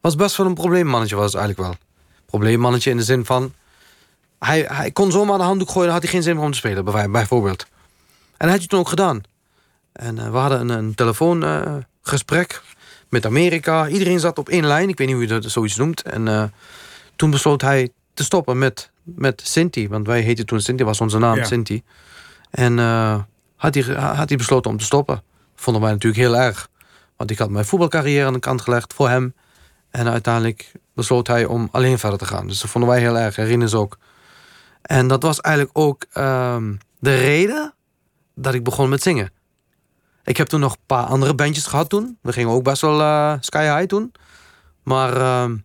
[0.00, 1.76] was best wel een probleemmannetje was eigenlijk wel.
[2.26, 3.52] Probleemmannetje in de zin van
[4.38, 6.84] hij, hij kon zomaar de handdoek gooien, dan had hij geen zin om te spelen,
[6.84, 7.66] bij- bijvoorbeeld.
[8.36, 9.22] En dat had hij toen ook gedaan.
[9.94, 12.62] En eh, we hadden een, een telefoongesprek
[13.08, 13.88] met Amerika.
[13.88, 16.02] Iedereen zat op één lijn, ik weet niet hoe je dat zoiets noemt.
[16.02, 16.44] En eh,
[17.16, 21.18] toen besloot hij te stoppen met, met Sinti, want wij heten toen Sinti, was onze
[21.18, 21.44] naam Ja.
[21.44, 21.82] Sinti.
[22.50, 23.20] En eh,
[23.56, 25.22] had, hij, had hij besloten om te stoppen.
[25.54, 26.68] Vonden wij natuurlijk heel erg.
[27.16, 29.34] Want ik had mijn voetbalcarrière aan de kant gelegd voor hem.
[29.90, 32.46] En uiteindelijk besloot hij om alleen verder te gaan.
[32.46, 33.38] Dus dat vonden wij heel erg.
[33.38, 33.98] En Rinus ook.
[34.82, 37.74] En dat was eigenlijk ook ehm, de reden
[38.34, 39.30] dat ik begon met zingen.
[40.24, 42.18] Ik heb toen nog een paar andere bandjes gehad toen.
[42.22, 44.12] We gingen ook best wel eh, sky high toen.
[44.82, 45.56] Maar ehm,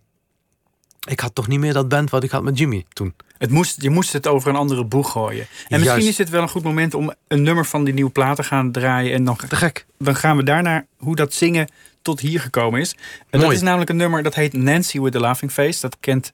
[1.07, 3.13] ik had toch niet meer dat band wat ik had met Jimmy toen.
[3.37, 5.47] Het moest, je moest het over een andere boeg gooien.
[5.67, 8.35] En misschien is dit wel een goed moment om een nummer van die nieuwe plaat
[8.35, 9.13] te gaan draaien.
[9.13, 9.85] En dan, Te gek.
[9.97, 11.67] dan gaan we daarna hoe dat zingen
[12.01, 12.91] tot hier gekomen is.
[12.91, 13.55] En dat Mooi.
[13.55, 15.81] is namelijk een nummer dat heet Nancy with the Laughing Face.
[15.81, 16.33] Dat kent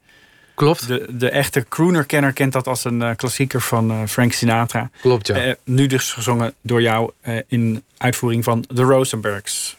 [0.55, 4.89] Klopt, de, de echte crooner-kenner kent dat als een eh, klassieker van eh, Frank Sinatra.
[5.01, 5.35] klopt ja.
[5.35, 9.75] Eh, nu dus gezongen door jou eh, in uitvoering van The Rosenbergs.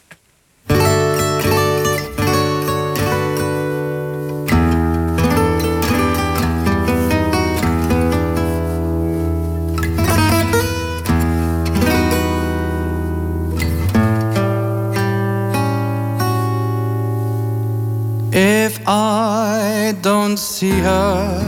[18.31, 21.39] If I don't see her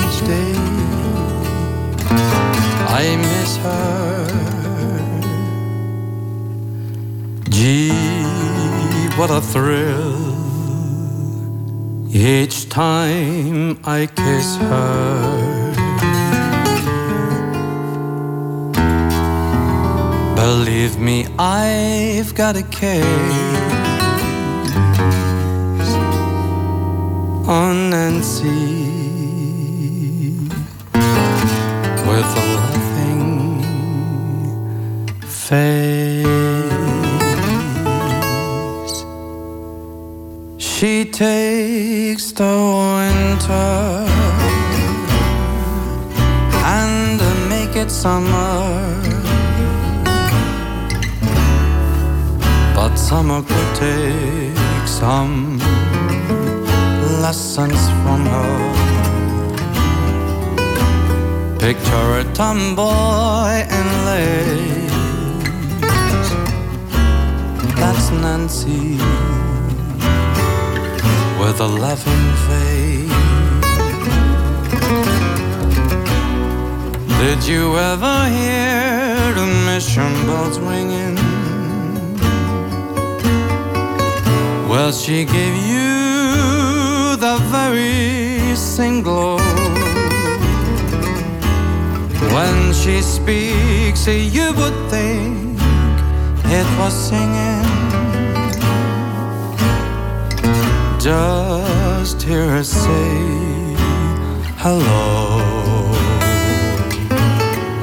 [0.00, 0.54] each day,
[2.88, 4.26] I miss her.
[7.48, 7.90] Gee,
[9.16, 10.34] what a thrill
[12.14, 15.64] each time I kiss her.
[20.36, 23.83] Believe me, I've got a case
[28.14, 28.48] on Nancy
[32.06, 33.62] with a laughing
[35.26, 36.24] face.
[40.58, 42.54] She takes the
[42.96, 44.06] winter
[46.64, 49.02] and make it summer.
[52.74, 55.58] But summer could take some
[57.24, 58.56] lessons from her.
[61.58, 64.98] Picture a tomboy in lace.
[67.80, 68.98] That's Nancy
[71.40, 73.16] with a laughing face.
[77.22, 81.16] Did you ever hear the mission bells ringing?
[84.68, 86.03] Well, she gave you
[87.16, 89.38] the very single.
[92.34, 95.58] When she speaks, you would think
[96.46, 97.64] it was singing.
[100.98, 103.76] Just hear her say
[104.58, 105.92] hello.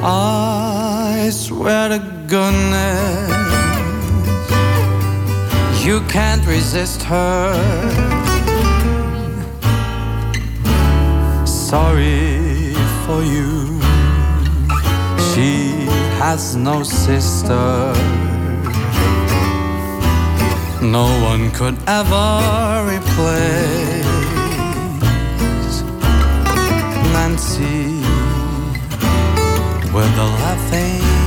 [0.02, 3.30] I swear to goodness,
[5.84, 8.11] you can't resist her.
[11.72, 12.74] Sorry
[13.06, 13.80] for you,
[15.32, 15.86] she
[16.20, 17.94] has no sister.
[20.82, 22.28] No one could ever
[22.92, 24.04] replace
[27.14, 28.04] Nancy
[29.94, 31.21] with a laughing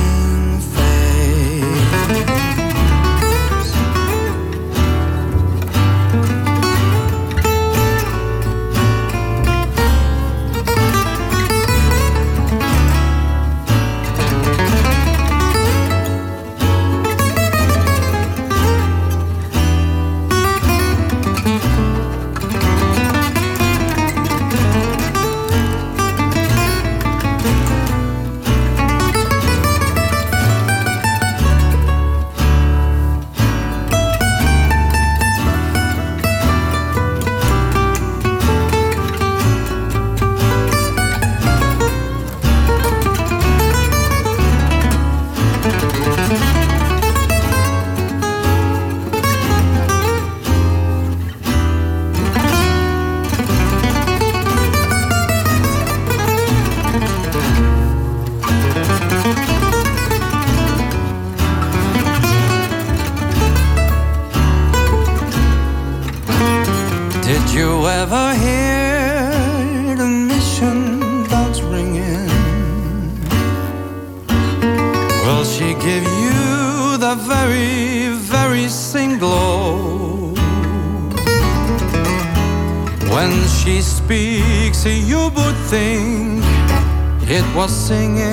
[87.86, 88.25] singing.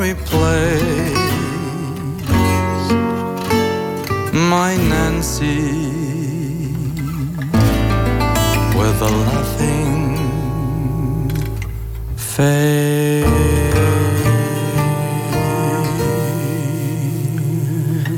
[0.00, 1.14] Replace
[4.32, 5.94] my Nancy
[8.76, 9.00] with.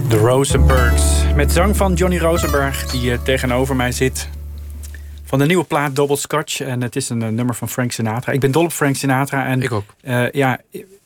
[0.08, 1.02] De Rosenbergs.
[1.34, 4.28] Met zang van Johnny Rosenberg, die eh, tegenover mij zit.
[5.26, 6.60] Van de nieuwe plaat Double Scotch.
[6.60, 8.32] En het is een eh, nummer van Frank Sinatra.
[8.32, 9.46] Ik ben dol op Frank Sinatra.
[9.46, 9.84] En, Ik ook.
[10.02, 10.60] eh, ja,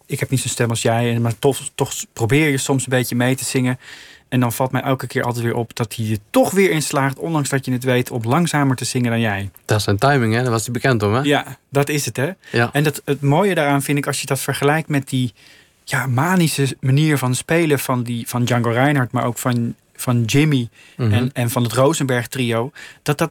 [0.06, 1.18] ik heb niet zo'n stem als jij.
[1.18, 3.78] Maar toch, toch probeer je soms een beetje mee te zingen.
[4.28, 6.82] En dan valt mij elke keer altijd weer op dat hij er toch weer in
[6.82, 9.50] slaagt, ondanks dat je het weet, op langzamer te zingen dan jij.
[9.64, 10.42] Dat is zijn timing, hè?
[10.42, 11.20] Daar was hij bekend om, hè?
[11.20, 12.30] Ja, dat is het, hè?
[12.52, 12.70] Ja.
[12.72, 15.32] En dat, het mooie daaraan vind ik, als je dat vergelijkt met die
[15.84, 20.68] ja, manische manier van spelen van, die, van Django Reinhardt, maar ook van, van Jimmy
[20.96, 21.12] Mhm.
[21.12, 22.70] en, en van het Rosenberg trio,
[23.02, 23.30] dat dat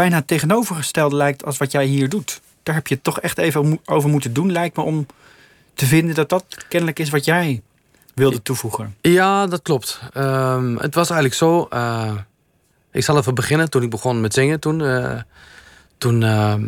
[0.00, 2.40] bijna het tegenovergestelde lijkt als wat jij hier doet.
[2.62, 5.06] Daar heb je het toch echt even over moeten doen, lijkt me, om
[5.74, 7.62] te vinden dat dat kennelijk is wat jij
[8.14, 8.96] wilde toevoegen.
[9.00, 10.00] Ja, dat klopt.
[10.12, 11.66] Ehm, het was eigenlijk zo.
[11.70, 12.12] eh,
[12.92, 13.70] ik zal even beginnen.
[13.70, 15.20] Toen ik begon met zingen, toen, eh,
[15.98, 16.62] toen ehm,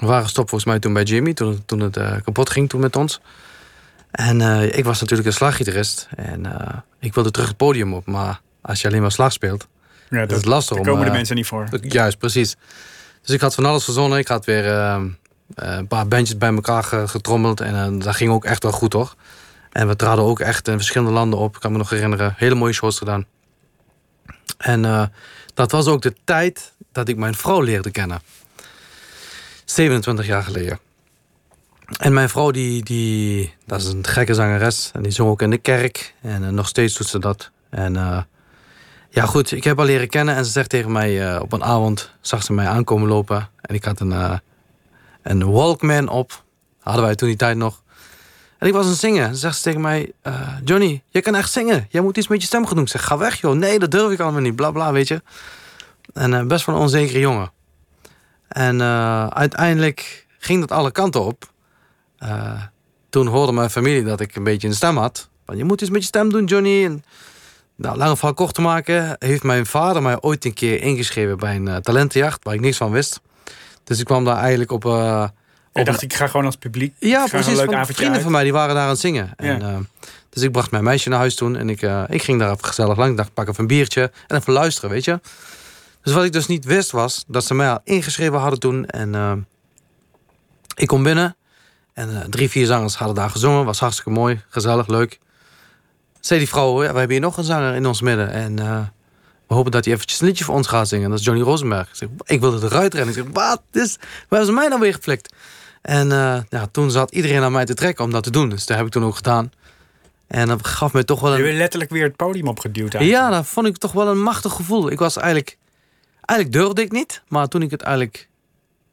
[0.00, 1.34] we waren gestopt volgens mij toen bij Jimmy.
[1.34, 3.20] Toen, toen het eh, kapot ging toen met ons.
[4.10, 4.40] En
[4.76, 6.08] ik was natuurlijk een slaggitarist.
[6.16, 6.46] En
[6.98, 8.06] ik wilde terug het podium op.
[8.06, 9.66] Maar als je alleen maar slag speelt,
[10.10, 10.84] Ja, dat is lastig daar om...
[10.90, 11.68] komen de eh, mensen niet voor.
[11.82, 12.56] Juist, precies.
[13.22, 14.18] Dus ik had van alles verzonnen.
[14.18, 15.08] Ik had weer ehm,
[15.54, 17.60] eh, een paar bandjes bij elkaar ge- getrommeld.
[17.60, 19.14] En eh, dat ging ook echt wel goed, hoor.
[19.70, 21.54] En we traden ook echt in verschillende landen op.
[21.54, 22.34] Ik kan me nog herinneren.
[22.36, 23.26] Hele mooie shows gedaan.
[24.58, 25.10] En
[25.54, 28.20] dat was ook de tijd dat ik mijn vrouw leerde kennen.
[29.64, 30.78] 27 jaar geleden.
[31.98, 34.90] En mijn vrouw, die, die, dat is een gekke zangeres.
[34.94, 36.14] En die zong ook in de kerk.
[36.20, 37.50] En nog steeds doet ze dat.
[37.70, 37.96] En
[39.12, 40.34] ja, goed, ik heb haar leren kennen.
[40.34, 43.48] En ze zegt tegen mij eh, op een avond, zag ze mij aankomen lopen.
[43.60, 44.38] En ik had een, eh,
[45.22, 46.44] een Walkman op.
[46.80, 47.82] Hadden wij toen die tijd nog.
[48.58, 49.34] En ik was het zingen.
[49.34, 51.86] Ze zegt ze tegen mij, eh, Johnny, je kan echt zingen.
[51.88, 52.84] Jij moet iets met je stem gaan doen.
[52.84, 53.54] Ik zeg, ga weg joh.
[53.54, 54.56] Nee, dat durf ik allemaal niet.
[54.56, 55.22] Bla bla, weet je.
[56.12, 57.52] En best wel een onzekere jongen.
[58.48, 58.82] En
[59.32, 61.52] uiteindelijk ging dat alle kanten op.
[63.10, 65.28] Toen hoorde mijn familie dat ik een beetje een stem had.
[65.46, 66.84] Van, je moet iets met je stem doen, Johnny.
[66.84, 67.04] En,
[67.80, 71.56] nou, lange verhaal kort te maken, heeft mijn vader mij ooit een keer ingeschreven bij
[71.56, 73.20] een eh, talentenjacht, waar ik niks van wist.
[73.84, 74.84] Dus ik kwam daar eigenlijk op.
[74.84, 75.28] eh,
[75.72, 76.94] Ik dacht, ik ga gewoon als publiek.
[76.98, 77.58] ja, precies.
[77.58, 78.22] Een leuk vrienden uit.
[78.22, 79.30] van mij die waren daar aan het zingen.
[79.36, 79.44] Ja.
[79.46, 79.76] En, eh,
[80.30, 83.10] dus ik bracht mijn meisje naar huis toen en ik, ik ging daar gezellig lang.
[83.10, 85.20] Ik dacht, pak even een biertje en even luisteren, weet je.
[86.02, 88.86] Dus wat ik dus niet wist was dat ze mij al ingeschreven hadden toen.
[88.86, 89.46] En
[90.76, 91.36] ik kom binnen
[91.92, 93.64] en drie, vier zangers hadden daar gezongen.
[93.64, 95.18] Was hartstikke mooi, gezellig, leuk.
[96.20, 98.30] Zei die vrouw, ja, we hebben hier nog een zanger in ons midden.
[98.30, 98.80] En eh,
[99.48, 101.10] we hopen dat hij eventjes een liedje voor ons gaat zingen.
[101.10, 101.88] Dat is Johnny Rosenberg.
[101.88, 103.16] Ik, zeg, ik wilde eruit rennen.
[103.16, 103.62] Ik zeg, wat?
[103.72, 105.34] Is, waar hebben ze mij nou weer geflikt?
[105.82, 108.48] En eh, ja, toen zat iedereen aan mij te trekken om dat te doen.
[108.48, 109.52] Dus dat heb ik toen ook gedaan.
[110.26, 111.44] En dat gaf me toch wel Je een...
[111.44, 112.94] bent letterlijk weer het podium opgeduwd.
[112.94, 113.24] eigenlijk.
[113.24, 114.90] Ja, dat vond ik toch wel een machtig gevoel.
[114.90, 115.58] Ik was eigenlijk...
[116.24, 117.22] Eigenlijk durfde ik niet.
[117.28, 118.28] Maar toen ik het eigenlijk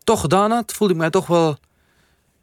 [0.03, 0.73] toch gedaan had...
[0.73, 1.57] voelde ik mij toch wel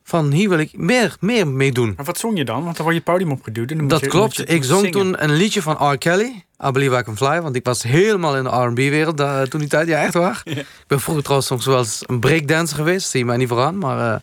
[0.04, 0.30] van...
[0.32, 1.92] Hier wil ik meer, meer mee doen.
[1.96, 2.64] Maar wat zong je dan?
[2.64, 3.70] Want dan word je het podium opgeduwd.
[3.70, 4.38] En dan moet Dat je, klopt.
[4.38, 4.92] moet je Ik zong zingen.
[4.92, 5.98] toen een liedje van R.
[5.98, 6.44] Kelly.
[6.66, 7.40] I Believe I Can Fly.
[7.42, 9.88] Want ik was helemaal in de R&B-wereld eh, toen die tijd.
[9.88, 10.40] Ja, echt waar.
[10.44, 13.10] Ik ben vroeger trouwens soms wel eens een breakdancer geweest.
[13.10, 13.78] Zie je mij niet vooraan.
[13.78, 14.20] Maar eh,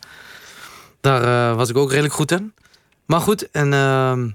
[1.01, 2.53] daar eh, was ik ook redelijk goed in.
[3.05, 4.29] Maar goed, en ehm,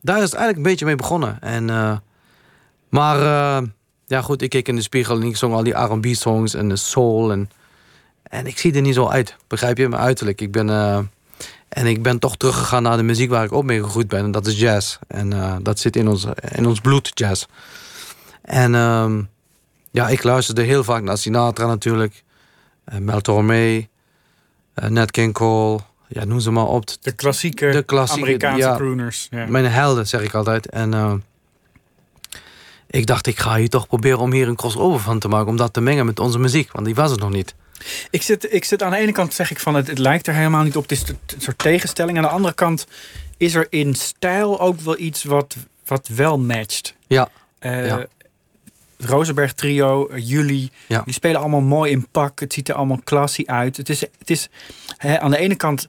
[0.00, 1.40] daar is het eigenlijk een beetje mee begonnen.
[1.40, 1.64] En,
[2.88, 3.18] maar
[4.06, 6.76] ja goed, ik keek in de spiegel en ik zong al die R&B-songs en de
[6.76, 7.32] soul.
[7.32, 7.50] En,
[8.32, 9.36] en ik zie er niet zo uit.
[9.46, 9.88] Begrijp je?
[9.88, 10.40] Mijn uiterlijk.
[10.40, 10.70] Ik ben...
[10.70, 10.98] eh,
[11.68, 14.24] en ik ben toch teruggegaan naar de muziek waar ik ook mee gegroeid ben.
[14.24, 14.96] En dat is jazz.
[15.08, 17.44] En eh, dat zit in ons, in ons bloed, jazz.
[18.42, 19.22] En ehm,
[19.90, 22.22] ja, ik luisterde heel vaak naar Sinatra natuurlijk.
[22.92, 23.88] Uh, Mel Tormé.
[24.74, 25.80] eh, Nat King Cole.
[26.08, 26.84] Ja, noem ze maar op.
[27.00, 28.76] De klassieke, De klassieke, Amerikaanse ja.
[28.76, 29.26] crooners.
[29.30, 29.46] Ja.
[29.46, 30.68] Mijn helden, zeg ik altijd.
[30.68, 31.12] En eh,
[32.90, 35.48] ik dacht, ik ga hier toch proberen om hier een crossover van te maken.
[35.48, 36.72] Om dat te mengen met onze muziek.
[36.72, 37.54] Want die was het nog niet.
[38.10, 40.34] Ik, zit, ik zit aan de ene kant zeg ik van het, het lijkt er
[40.34, 40.82] helemaal niet op.
[40.82, 42.16] Het is een soort tegenstelling.
[42.16, 42.86] Aan de andere kant
[43.36, 46.94] is er in stijl ook wel iets wat, wat wel matcht.
[47.06, 48.06] Ja, Eh, Ja.
[48.96, 51.02] Het Rosenberg trio, eh, jullie, Ja.
[51.04, 52.40] die spelen allemaal mooi in pak.
[52.40, 53.76] Het ziet er allemaal classy uit.
[53.76, 54.48] Het is, het is
[54.96, 55.88] hè, aan de ene kant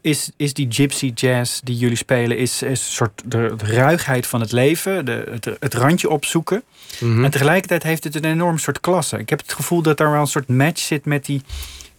[0.00, 4.26] is, is die gypsy jazz die jullie spelen, is, is een soort de, de ruigheid
[4.26, 6.62] van het leven, de, het, het randje opzoeken.
[7.00, 7.24] Mhm.
[7.24, 9.18] En tegelijkertijd heeft het een enorm soort klasse.
[9.18, 11.42] Ik heb het gevoel dat er wel een soort match zit met die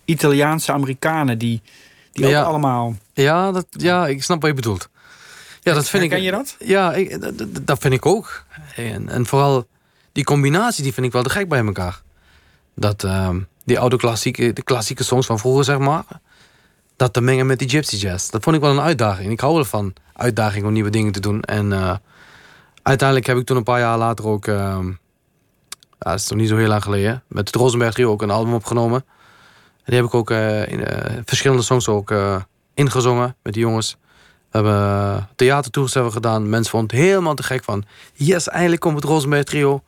[0.06, 1.62] Italiaanse Amerikanen die,
[2.12, 2.40] die Ja.
[2.42, 2.96] ook allemaal.
[3.14, 4.90] ja, dat, ja, ik snap wat je bedoelt.
[5.62, 6.10] Ja, dat vind ik.
[6.10, 6.56] Herken je dat?
[6.60, 8.46] Ja, ik, dat- dat, dat vind ik ook.
[8.76, 9.68] En, en vooral
[10.12, 12.02] die combinatie, die vind ik wel te gek bij elkaar.
[12.76, 16.04] Dat ehm, die oude klassieke, de klassieke songs van vroeger, zeg maar.
[16.96, 18.30] Dat te mengen met die gypsy jazz.
[18.30, 19.32] Dat vond ik wel een uitdaging.
[19.32, 21.42] Ik hou ervan uitdaging om nieuwe dingen te doen.
[21.42, 21.96] En eh,
[22.82, 24.46] uiteindelijk heb ik toen een paar jaar later ook...
[24.46, 24.82] ja,
[26.00, 27.24] dat is nog niet zo heel lang geleden...
[27.28, 29.06] met het Rosenberg Trio ook een album opgenomen.
[29.84, 32.42] En die heb ik ook eh, in eh, verschillende songs ook eh,
[32.74, 33.98] ingezongen met die jongens.
[34.52, 36.50] We hebben theatertours hebben gedaan.
[36.50, 37.84] Mensen vonden het helemaal te gek van...
[38.14, 39.84] Yes, eindelijk komt het Rosenberg Trio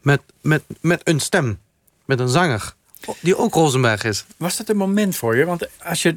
[0.00, 1.58] met, met, met een stem.
[2.04, 2.74] Met een zanger.
[3.20, 4.24] Die ook Rosenberg is.
[4.36, 5.44] Was dat een moment voor je?
[5.44, 6.16] Want als je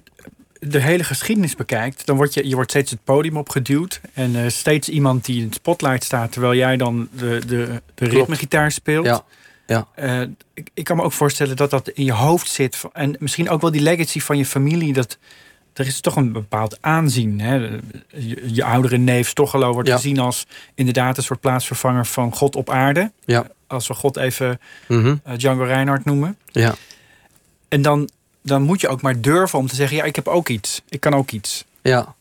[0.60, 4.02] de hele geschiedenis bekijkt, dan word je, je wordt steeds het podium opgeduwd.
[4.14, 8.06] En eh, steeds iemand die in het spotlight staat, terwijl jij dan de, de, de
[8.06, 9.06] ritmegitaar speelt.
[9.06, 9.24] Ja.
[9.68, 9.88] Ja.
[9.96, 10.22] Eh,
[10.54, 12.82] ik, ik kan me ook voorstellen dat dat in je hoofd zit.
[12.94, 14.94] En misschien ook wel die legacy van je familie.
[14.94, 15.18] Dat,
[15.76, 17.40] er is toch een bepaald aanzien.
[17.40, 17.56] Hè?
[18.08, 19.96] Je, je oudere neef Stochelo wordt Ja.
[19.96, 23.12] gezien als inderdaad een soort plaatsvervanger van God op aarde.
[23.26, 23.48] Ja.
[23.68, 25.16] Als we God even Mhm.
[25.24, 26.38] eh, Django Reinhardt noemen.
[26.46, 26.74] Ja.
[27.68, 28.10] En dan,
[28.42, 30.82] dan moet je ook maar durven om te zeggen: ja, ik heb ook iets.
[30.90, 31.66] Ik kan ook iets.
[31.82, 32.16] Ja.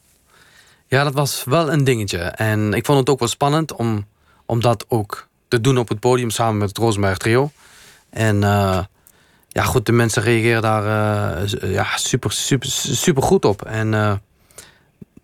[0.88, 2.19] Ja, dat was wel een dingetje.
[2.19, 4.07] En ik vond het ook wel spannend om,
[4.47, 7.51] om dat ook te doen op het podium samen met het Rosenberg Trio.
[8.11, 8.79] En eh,
[9.55, 10.85] ja, goed, de mensen reageren daar
[11.43, 13.62] eh, ja, super, super, super goed op.
[13.62, 14.14] En eh,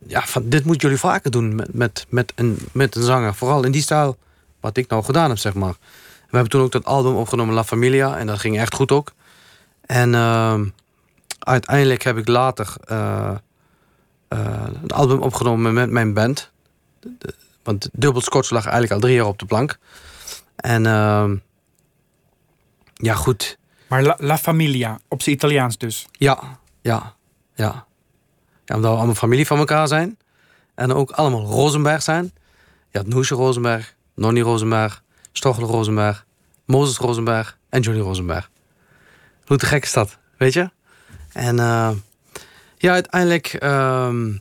[0.07, 3.35] ja, van, dit moeten jullie vaker doen met, met, met, een, met een zanger.
[3.35, 4.17] Vooral in die stijl
[4.61, 5.73] wat ik nou gedaan heb, zeg maar.
[6.21, 8.19] We hebben toen ook dat album opgenomen, La Familia.
[8.19, 9.13] En dat ging echt goed ook.
[9.81, 10.65] En ehm,
[11.39, 13.35] uiteindelijk heb ik later eh,
[14.83, 16.51] het album opgenomen met mijn band.
[17.63, 19.79] Want Dubbel Scotch lag eigenlijk al drie jaar op de plank.
[20.57, 21.37] En ehm,
[22.95, 23.59] ja, goed.
[23.91, 26.07] Maar La, La Familia, op zijn Italiaans dus.
[26.13, 27.15] Ja, ja,
[27.55, 27.87] ja.
[28.65, 30.19] ja omdat we allemaal familie van elkaar zijn.
[30.75, 32.33] En ook allemaal Rosenberg zijn.
[32.91, 36.27] Je had Noesje Rosenberg, Nonnie Rosenberg, Stochel Rosenberg,
[36.65, 38.51] Mozes Rosenberg en Johnny Rosenberg.
[39.45, 40.71] Hoe te gek is dat, weet je?
[41.33, 41.91] En eh,
[42.77, 44.33] ja, uiteindelijk ehm,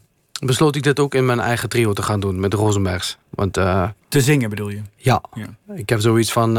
[0.46, 3.18] besloot ik dit ook in mijn eigen trio te gaan doen met de Rosenbergs.
[3.30, 4.82] Want eh, Te zingen bedoel je?
[4.96, 5.74] ja, Ja.
[5.76, 6.58] ik heb zoiets van.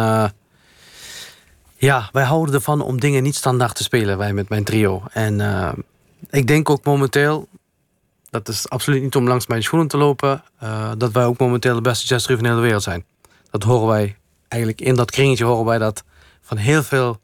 [1.81, 5.03] Ja, wij houden ervan om dingen niet standaard te spelen, wij met mijn trio.
[5.13, 5.73] En eh,
[6.31, 7.49] ik denk ook momenteel,
[8.31, 11.75] dat is absoluut niet om langs mijn schoenen te lopen, eh, dat wij ook momenteel
[11.75, 13.05] de beste jazztrio van de hele wereld zijn.
[13.51, 14.17] Dat horen wij
[14.49, 16.05] eigenlijk in dat kringetje horen wij dat
[16.41, 17.21] van heel veel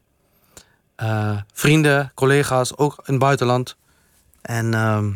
[0.94, 3.76] eh, vrienden, collega's, ook in het buitenland.
[4.42, 5.12] En ehm,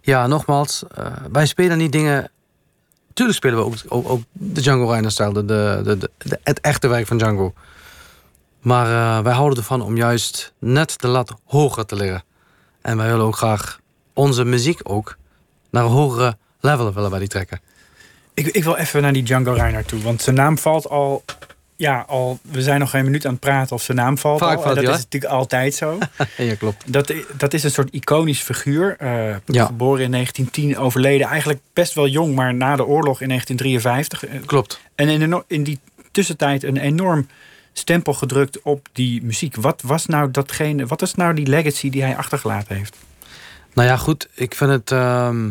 [0.00, 0.84] ja, nogmaals,
[1.32, 2.30] wij spelen niet dingen
[3.16, 7.54] Tuurlijk spelen we ook, de Django Reinhardt-stijl, de, de, de, het echte werk van Django.
[8.60, 12.24] Maar eh, wij houden ervan om juist net de lat hoger te leggen.
[12.82, 13.80] En wij willen ook graag
[14.12, 15.16] onze muziek ook
[15.70, 17.60] naar hogere level willen wij die trekken.
[18.34, 20.02] Ik, ik wil even naar die Django Reinhardt toe.
[20.02, 21.24] Want zijn naam valt al...
[21.78, 24.56] Ja, al, we zijn nog geen minuut aan het praten of zijn naam valt Vaak
[24.56, 24.62] al.
[24.62, 25.98] valt dat die, is natuurlijk altijd zo.
[26.36, 26.92] ja, klopt.
[26.92, 28.96] Dat, dat is een soort iconisch figuur.
[28.98, 29.64] eh, Ja.
[29.66, 34.24] Geboren in 1910, overleden eigenlijk best wel jong, maar na de oorlog in 1953.
[34.26, 34.80] Eh, Klopt.
[34.94, 35.78] En in, eno- in die
[36.10, 37.28] tussentijd een enorm
[37.72, 39.56] stempel gedrukt op die muziek.
[39.56, 42.96] Wat was nou datgene, wat is nou die legacy die hij achtergelaten heeft?
[43.74, 44.28] Nou ja, goed.
[44.34, 44.90] Ik vind het...
[44.90, 45.50] ehm,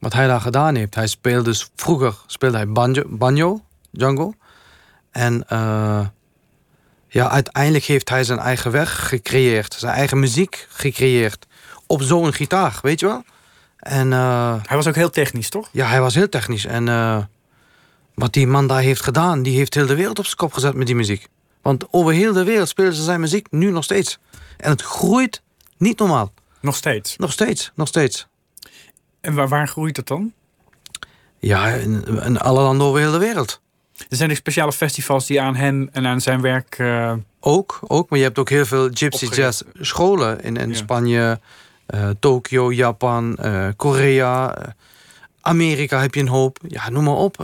[0.00, 0.94] wat hij daar gedaan heeft.
[0.94, 1.70] Hij speelde dus...
[1.76, 4.34] Vroeger speelde hij banjo, banjo Django.
[5.12, 6.06] En eh,
[7.08, 9.74] ja, uiteindelijk heeft hij zijn eigen weg gecreëerd.
[9.78, 11.46] Zijn eigen muziek gecreëerd.
[11.86, 13.24] Op zo'n gitaar, weet je wel?
[13.76, 15.68] En eh, Hij was ook heel technisch, toch?
[15.72, 16.64] ja, hij was heel technisch.
[16.64, 17.18] En eh,
[18.14, 19.42] wat die man daar heeft gedaan...
[19.42, 21.28] die heeft heel de wereld op zijn kop gezet met die muziek.
[21.62, 24.18] Want over heel de wereld spelen ze zijn muziek nu nog steeds.
[24.56, 25.42] En het groeit
[25.76, 26.32] niet normaal.
[26.60, 27.16] Nog steeds.
[27.16, 28.26] Nog steeds, nog steeds.
[29.20, 30.32] En waar, waar groeit het dan?
[31.38, 33.60] Ja, in, in alle landen over heel de wereld.
[34.08, 36.74] Er zijn dus speciale festivals die aan hem en aan zijn werk.
[36.78, 40.74] eh, Ook, ook, maar je hebt ook heel veel gypsy jazz scholen in, in Ja.
[40.74, 41.40] Spanje,
[41.86, 44.54] eh, Tokio, Japan, eh, Korea,
[45.40, 46.58] Amerika heb je een hoop.
[46.68, 47.36] Ja, noem maar op.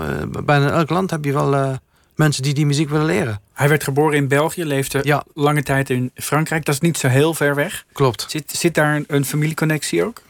[0.44, 1.78] Bijna elk land heb je wel
[2.14, 3.40] mensen die die muziek willen leren.
[3.52, 5.24] hij werd geboren in België, leefde Ja.
[5.34, 6.64] lange tijd in Frankrijk.
[6.64, 7.84] Dat is niet zo heel ver weg.
[7.92, 8.24] Klopt.
[8.28, 10.22] Zit, zit daar een, een familieconnectie ook?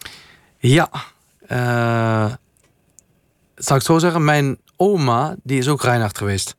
[0.59, 0.88] Ja.
[1.47, 2.33] eh
[3.55, 4.25] zal ik zo zeggen?
[4.25, 6.57] Mijn oma, die is ook Reinhard geweest.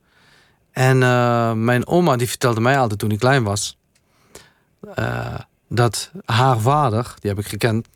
[0.70, 3.76] En eh, mijn oma, die vertelde mij altijd toen ik klein was...
[4.94, 5.34] eh,
[5.68, 7.88] dat haar vader, die heb ik gekend...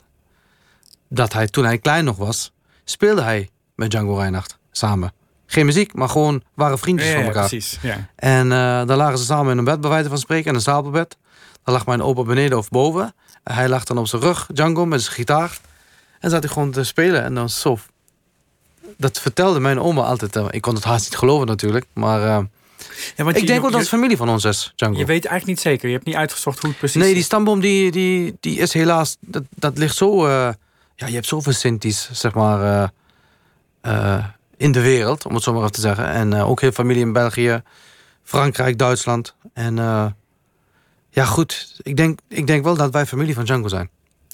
[1.09, 2.53] dat hij toen hij klein nog was...
[2.85, 5.13] speelde hij met Django Reinhardt samen.
[5.47, 7.49] Geen muziek, maar gewoon waren vriendjes van elkaar.
[7.49, 7.79] precies.
[7.83, 8.09] Ja.
[8.17, 10.61] En eh dan lagen ze samen in een bed, bij wijze van spreken, in een
[10.61, 11.17] stapelbed.
[11.65, 13.15] Dan lag mijn opa beneden of boven.
[13.43, 15.59] En hij lag dan op zijn rug, Django, met zijn gitaar.
[16.21, 17.23] En zat hij gewoon te spelen.
[17.23, 17.79] En dan zo.
[18.97, 20.37] Dat vertelde mijn oma altijd.
[20.37, 21.87] eh, Ik kon het haast niet geloven natuurlijk.
[21.93, 22.27] Maar eh,
[23.17, 24.99] Ja, want ik je- denk ook je- dat het familie van ons is, Django.
[24.99, 25.89] Je weet eigenlijk niet zeker.
[25.89, 29.17] Je hebt niet uitgezocht hoe het precies nee, die stamboom die, die, die is helaas...
[29.21, 30.27] Dat, dat ligt zo...
[30.27, 30.49] eh,
[30.97, 32.91] ja, je hebt zoveel Sinti's, zeg maar...
[34.57, 36.07] in de wereld, om het zo maar even te zeggen.
[36.09, 37.63] En ook heel familie in België,
[38.23, 39.35] Frankrijk, Duitsland.
[39.53, 39.77] En
[41.11, 41.75] ja, goed.
[41.83, 43.91] Ik denk, ik denk wel dat wij familie van Django zijn.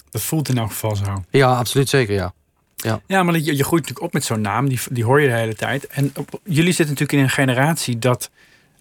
[0.09, 1.23] Dat voelt in elk geval zo.
[1.29, 2.33] Ja, absoluut zeker, ja.
[3.07, 4.69] Ja, maar je, je groeit natuurlijk op met zo'n naam.
[4.69, 5.87] Die, die hoor je de hele tijd.
[5.87, 8.29] En op- jullie zitten natuurlijk in een generatie dat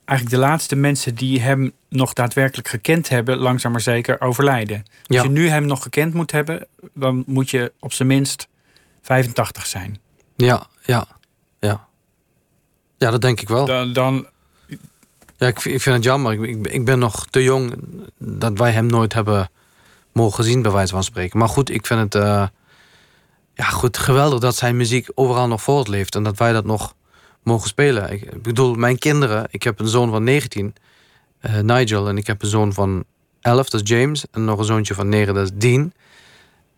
[0.05, 4.76] eigenlijk de laatste mensen die hem nog daadwerkelijk gekend hebben, langzaam maar zeker overlijden.
[5.07, 5.22] Als Ja.
[5.22, 8.48] je nu hem nog gekend moet hebben, dan moet je op zijn minst
[9.03, 9.98] 85 zijn.
[10.36, 11.07] Ja, ja,
[11.61, 11.88] ja.
[12.98, 13.66] Ja, dat denk ik wel.
[13.66, 14.26] Dan, dan
[15.36, 16.32] Ja, ik, vind- ik vind het jammer.
[16.32, 17.74] Ik, ik, ik ben nog te jong
[18.18, 19.51] dat wij hem nooit hebben
[20.12, 21.38] mogen zien, bij wijze van spreken.
[21.38, 22.46] Maar goed, ik vind het eh,
[23.61, 26.14] ja, goed, geweldig dat zijn muziek overal nog voortleeft.
[26.14, 26.94] En dat wij dat nog
[27.42, 28.12] mogen spelen.
[28.12, 30.74] Ik, bedoel, mijn kinderen, ik heb een zoon van 19,
[31.40, 32.08] eh, Nigel.
[32.08, 33.04] En ik heb een zoon van
[33.40, 34.24] 11, dat is James.
[34.30, 35.92] En nog een zoontje van 9, dat is Dean.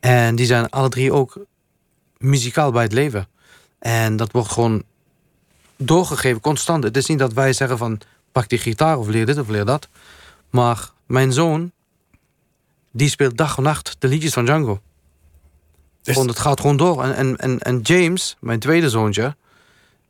[0.00, 1.36] En die zijn alle drie ook
[2.18, 3.28] muzikaal bij het leven.
[3.78, 4.82] En dat wordt gewoon
[5.76, 6.84] doorgegeven, constant.
[6.84, 8.00] Het is niet dat wij zeggen van
[8.32, 9.88] pak die gitaar of leer dit of leer dat.
[10.50, 11.72] Maar mijn zoon,
[12.90, 14.80] die speelt dag en nacht de liedjes van Django.
[16.02, 17.02] Dus- Gewoon, het gaat gewoon door.
[17.04, 19.36] En, en, en, en James, mijn tweede zoontje,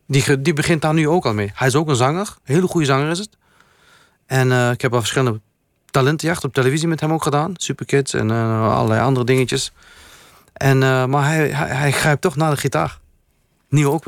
[0.06, 1.50] die, die begint daar nu ook al mee.
[1.54, 3.36] Hij is ook een zanger, een hele goede zanger is het.
[4.26, 5.40] En eh, ik heb al verschillende
[5.90, 7.52] talentenjacht op televisie met hem ook gedaan.
[7.56, 9.72] Superkids en eh, allerlei andere dingetjes.
[10.52, 12.98] En, eh, maar hij, hij, hij grijpt toch naar de gitaar.
[13.68, 14.04] Nieuw ook.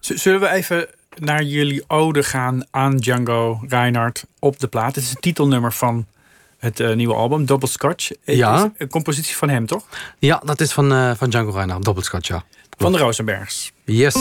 [0.00, 0.86] Z- Zullen we even
[1.18, 4.94] naar jullie ode gaan aan Django Reinhardt op de plaat?
[4.94, 6.06] Het is het titelnummer van
[6.60, 8.08] het eh, nieuwe album, Double Scotch.
[8.08, 8.56] Het Ja.
[8.64, 9.84] is Een compositie van hem, toch?
[10.18, 12.44] Ja, dat is van, eh, van Django Reinhardt, Doppelschat, ja.
[12.78, 13.72] Van de Rosenbergs.
[13.84, 14.14] Yes.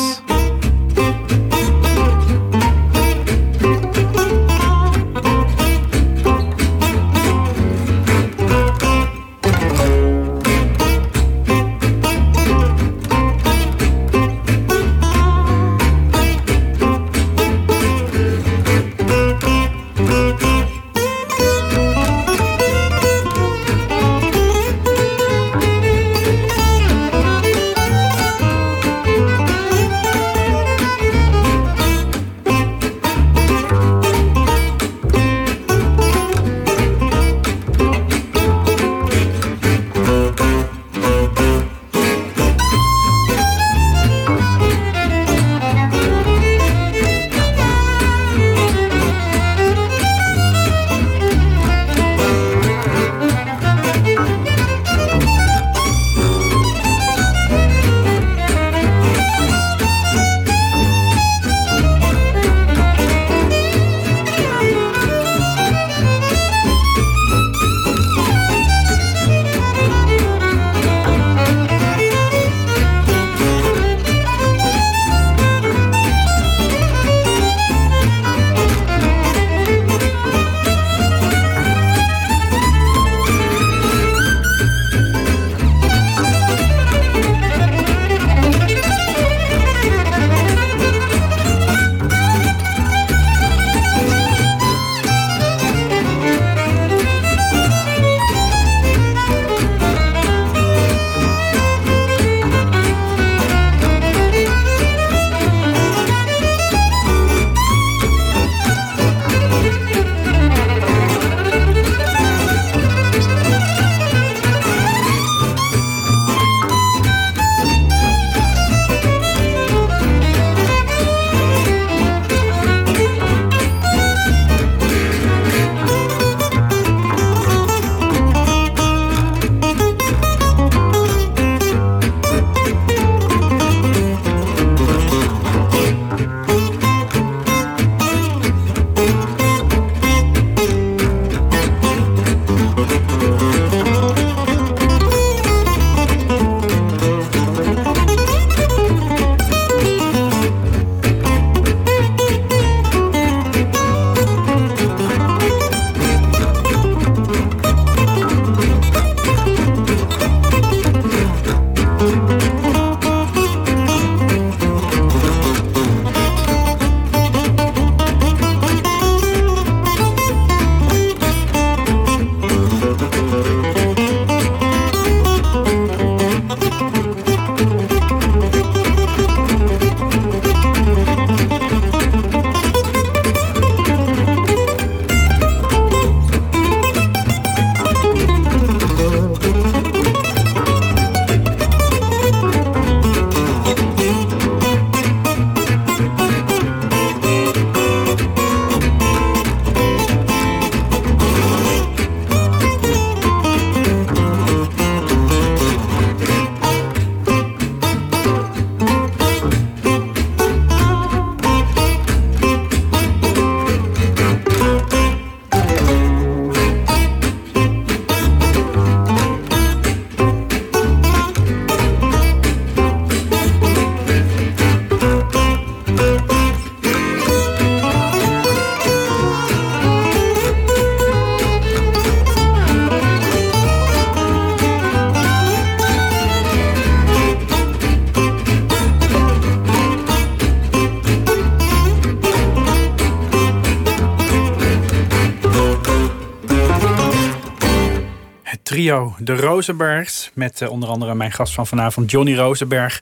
[249.18, 250.32] De Rosenbergs.
[250.34, 253.02] Met eh, onder andere mijn gast van vanavond, Johnny Rosenberg.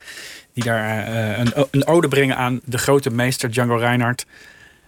[0.53, 4.25] Die daar eh, een, een ode brengen aan de grote meester Django Reinhardt.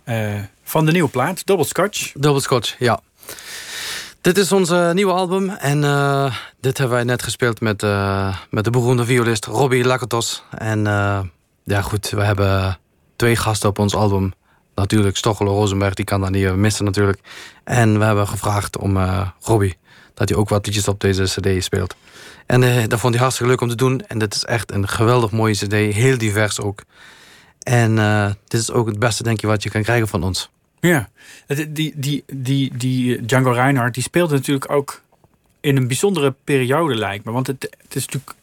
[0.03, 0.33] eh,
[0.63, 2.11] van de nieuwe plaat, Double Scotch.
[2.13, 2.99] Double Scotch, ja.
[4.21, 5.49] Dit is ons nieuwe album.
[5.49, 5.81] En
[6.59, 7.81] dit hebben wij net gespeeld met,
[8.49, 10.43] met de beroemde violist Robbie Lakatos.
[10.57, 10.83] En
[11.63, 12.77] ja, goed, we hebben
[13.15, 14.33] twee gasten op ons album.
[14.75, 17.19] Natuurlijk Stochelo Rosenberg, die kan daar niet missen natuurlijk.
[17.63, 19.77] En we hebben gevraagd om eh Robbie,
[20.19, 21.95] dat hij ook wat liedjes op deze cd speelt.
[22.45, 24.01] En eh, dat vond hij hartstikke leuk om te doen.
[24.07, 26.83] En dit is echt een geweldig mooie cd, heel divers ook.
[27.59, 30.49] En eh, dit is ook het beste, denk je, wat je kan krijgen van ons.
[30.79, 31.09] Ja,
[31.69, 35.01] die, die, die, die Django Reinhardt die speelde natuurlijk ook
[35.59, 37.31] in een bijzondere periode, lijkt me.
[37.31, 38.35] Want het, het is natuurlijk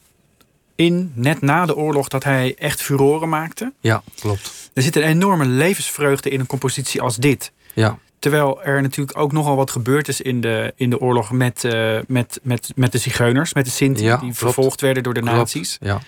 [0.75, 3.73] in, net na de oorlog, dat hij echt furoren maakte.
[3.81, 4.71] Ja, klopt.
[4.73, 7.53] Er zit een enorme levensvreugde in een compositie als dit.
[7.75, 11.65] Ja, Terwijl er natuurlijk ook nogal wat gebeurd is in de, in de oorlog met,
[11.65, 14.39] eh, met, met, met de zigeuners, met de Sinti, Ja, die klopt.
[14.39, 15.37] vervolgd werden door de klopt.
[15.37, 15.77] nazi's.
[15.81, 16.01] Ja.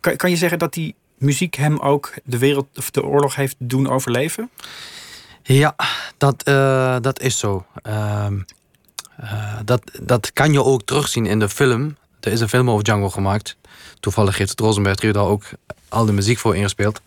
[0.00, 3.56] Kan, kan je zeggen dat die muziek hem ook de wereld of de oorlog heeft
[3.58, 4.50] doen overleven?
[5.42, 5.76] Ja,
[6.18, 7.66] dat, eh, dat is zo.
[7.82, 8.38] Ehm,
[9.16, 11.96] eh, dat, dat kan je ook terugzien in de film.
[12.20, 13.56] Er is een film over Django gemaakt.
[14.00, 15.44] Toevallig heeft het Rosenberg daar ook
[15.88, 17.00] al de muziek voor ingespeeld.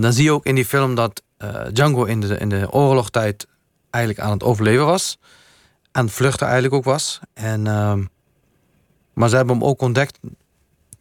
[0.00, 3.46] Dan zie je ook in die film dat eh, Django in de, in de oorlogstijd
[3.90, 5.18] eigenlijk aan het overleven was.
[5.92, 7.20] Aan het vluchten eigenlijk ook was.
[7.34, 8.04] En, ehm,
[9.12, 10.18] maar ze hebben hem ook ontdekt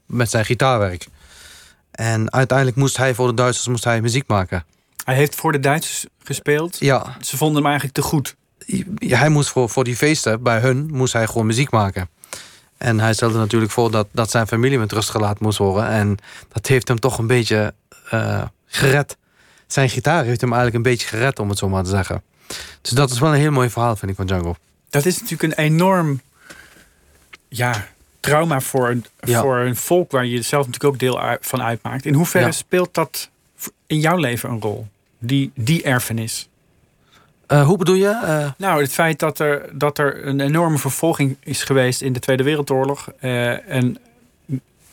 [0.05, 1.07] met zijn gitaarwerk.
[1.91, 4.65] En uiteindelijk moest hij voor de Duitsers moest hij muziek maken.
[5.03, 6.79] Hij heeft voor de Duitsers gespeeld.
[6.79, 8.35] Ja, Ze vonden hem eigenlijk te goed.
[8.95, 12.09] hij moest voor, voor die feesten bij hun moest hij gewoon muziek maken.
[12.77, 15.87] En hij stelde natuurlijk voor dat, dat zijn familie met rust gelaten moest worden.
[15.87, 16.17] En
[16.53, 17.73] dat heeft hem toch een beetje
[18.09, 19.17] eh, gered.
[19.67, 22.21] Zijn gitaar heeft hem eigenlijk een beetje gered, om het zo maar te zeggen.
[22.81, 24.55] Dus dat is wel een heel mooi verhaal, vind ik, van Django.
[24.89, 26.21] Dat is natuurlijk een enorm
[27.47, 27.87] ja,
[28.19, 29.41] trauma voor een, Ja.
[29.41, 32.05] voor een volk waar je zelf natuurlijk ook deel van uitmaakt.
[32.05, 32.51] In hoeverre Ja.
[32.51, 33.29] speelt dat
[33.87, 34.87] in jouw leven een rol?
[35.19, 36.47] Die, die erfenis?
[37.47, 38.09] Eh, hoe bedoel je?
[38.23, 42.19] Eh, Nou, het feit dat er, dat er een enorme vervolging is geweest in de
[42.19, 43.07] Tweede Wereldoorlog.
[43.19, 43.97] eh, en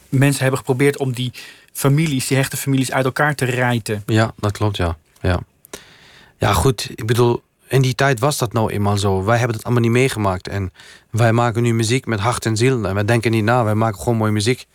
[0.08, 1.32] mensen hebben geprobeerd om die
[1.74, 4.02] families, die hechte families, uit elkaar te rijten.
[4.06, 4.96] ja, dat klopt, ja.
[5.20, 5.40] ja.
[6.38, 6.90] Ja, goed.
[6.94, 9.24] Ik bedoel, in die tijd was dat nou eenmaal zo.
[9.24, 10.48] Wij hebben het allemaal niet meegemaakt.
[10.48, 10.72] En
[11.10, 12.84] wij maken nu muziek met hart en ziel.
[12.84, 14.66] En wij denken niet na, wij maken gewoon mooie muziek.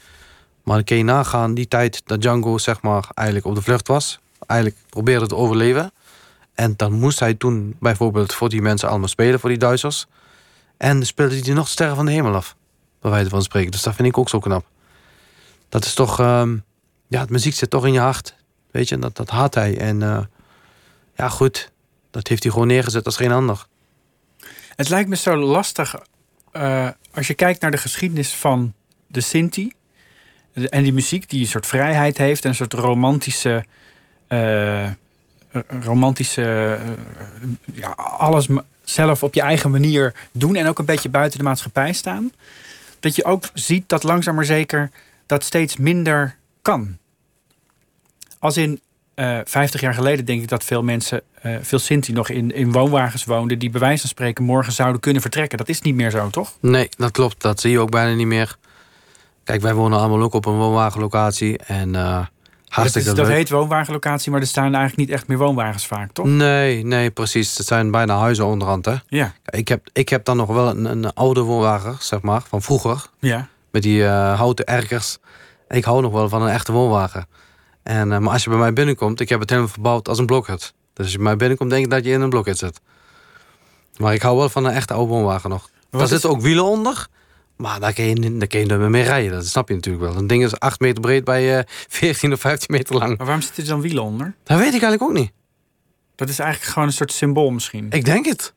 [0.63, 3.87] Maar dan kun je nagaan, die tijd dat Django zeg maar eigenlijk op de vlucht
[3.87, 4.19] was.
[4.47, 5.91] Eigenlijk probeerde te overleven.
[6.53, 10.07] En dan moest hij toen bijvoorbeeld voor die mensen allemaal spelen, voor die Duitsers.
[10.77, 12.55] En speelde hij nog sterren van de hemel af.
[13.01, 13.71] Bij wijze van spreken.
[13.71, 14.65] Dus dat vind ik ook zo knap.
[15.69, 16.57] Dat is toch, ehm,
[17.09, 18.35] ja, het muziek zit toch in je hart.
[18.71, 19.77] Weet je, dat, dat had hij.
[19.77, 20.19] En eh,
[21.15, 21.71] ja, goed,
[22.11, 23.65] dat heeft hij gewoon neergezet als geen ander.
[24.75, 25.95] Het lijkt me zo lastig
[26.51, 28.73] eh, als je kijkt naar de geschiedenis van
[29.07, 29.71] de Sinti.
[30.53, 33.65] En die muziek die een soort vrijheid heeft en een soort romantische.
[34.27, 34.87] eh,
[35.83, 36.77] romantische.
[37.73, 38.47] ja, alles
[38.83, 42.31] zelf op je eigen manier doen en ook een beetje buiten de maatschappij staan.
[42.99, 44.91] Dat je ook ziet dat langzaam maar zeker
[45.25, 46.38] dat steeds minder
[46.69, 46.97] kan.
[48.39, 48.81] Als in
[49.15, 52.71] eh 50 jaar geleden denk ik dat veel mensen, eh, veel Sinti nog in, in
[52.71, 53.59] woonwagens woonden...
[53.59, 55.57] die bij wijze van spreken morgen zouden kunnen vertrekken.
[55.57, 56.53] Dat is niet meer zo, toch?
[56.59, 57.41] Nee, dat klopt.
[57.41, 58.57] Dat zie je ook bijna niet meer.
[59.43, 61.57] Kijk, wij wonen allemaal ook op een woonwagenlocatie.
[61.57, 62.27] En eh Dat,
[62.67, 66.25] hartstikke is, dat heet woonwagenlocatie, maar er staan eigenlijk niet echt meer woonwagens vaak, toch?
[66.25, 67.57] Nee, nee, precies.
[67.57, 68.95] Het zijn bijna huizen onderhand, hè.
[69.07, 72.61] Ja, Ik heb, ik heb dan nog wel een, een oude woonwagen, zeg maar, van
[72.61, 73.05] vroeger.
[73.19, 73.47] ja.
[73.71, 75.17] Met die eh, houten erkers.
[75.69, 77.27] Ik hou nog wel van een echte woonwagen.
[77.83, 80.25] En, eh, maar als je bij mij binnenkomt, ik heb het helemaal verbouwd als een
[80.25, 80.73] blokhut.
[80.93, 82.79] Dus als je bij mij binnenkomt, denk ik dat je in een blokhut zit.
[83.97, 85.69] Maar ik hou wel van een echte oude woonwagen nog.
[85.89, 87.07] Daar is- zitten ook wielen onder.
[87.57, 89.31] Maar daar kun je, daar kun je meer mee rijden.
[89.31, 90.15] Dat snap je natuurlijk wel.
[90.15, 93.17] Een ding is 8 meter breed bij eh 14 of 15 meter lang.
[93.17, 94.35] Maar waarom zitten er dan wielen onder?
[94.43, 95.31] Dat weet ik eigenlijk ook niet.
[96.15, 97.87] Dat is eigenlijk gewoon een soort symbool misschien.
[97.91, 98.53] Ik denk het.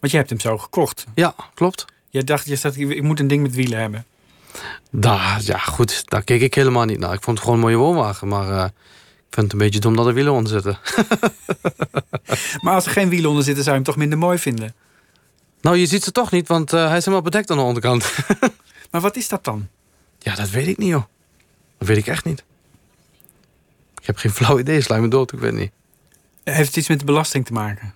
[0.00, 1.04] Want je hebt hem zo gekocht.
[1.14, 1.84] Ja, klopt.
[2.08, 4.04] Je dacht, je staat, ik moet een ding met wielen hebben.
[4.90, 6.02] Daar, ja, goed.
[6.10, 7.12] Daar keek ik helemaal niet naar.
[7.12, 8.28] Ik vond het gewoon een mooie woonwagen.
[8.28, 10.78] Maar eh, ik vind het een beetje dom dat er wielen onder zitten.
[12.60, 14.74] Maar als er geen wielen onder zitten, zou je hem toch minder mooi vinden.
[15.60, 18.12] Nou, je ziet ze toch niet, want eh, hij is helemaal bedekt aan de onderkant.
[18.90, 19.68] Maar wat is dat dan?
[20.18, 21.02] Ja, dat weet ik niet, joh.
[21.78, 22.44] Dat weet ik echt niet.
[24.00, 25.72] Ik heb geen flauw idee, sla me dood, ik weet niet.
[26.44, 27.94] Heeft het iets met de belasting te maken?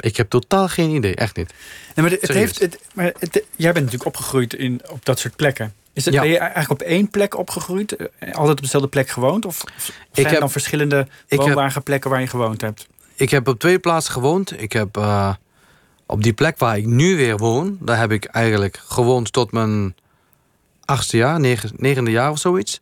[0.00, 1.52] Ik heb totaal geen idee, echt niet.
[1.94, 2.44] Nee, maar het Serieus?
[2.44, 5.74] heeft, het, maar het, jij bent natuurlijk opgegroeid in, op dat soort plekken.
[5.92, 6.20] Is het, Ja.
[6.20, 7.96] Ben je eigenlijk op één plek opgegroeid?
[7.96, 9.46] Eh, Altijd op dezelfde plek gewoond?
[9.46, 12.86] Of of zijn er dan verschillende woonwagenplekken waar je gewoond hebt?
[13.14, 14.62] Ik heb op twee plaatsen gewoond.
[14.62, 15.34] Ik heb eh,
[16.06, 19.94] op die plek waar ik nu weer woon, daar heb ik eigenlijk gewoond tot mijn
[20.84, 22.80] achtste jaar, negen, negende jaar of zoiets.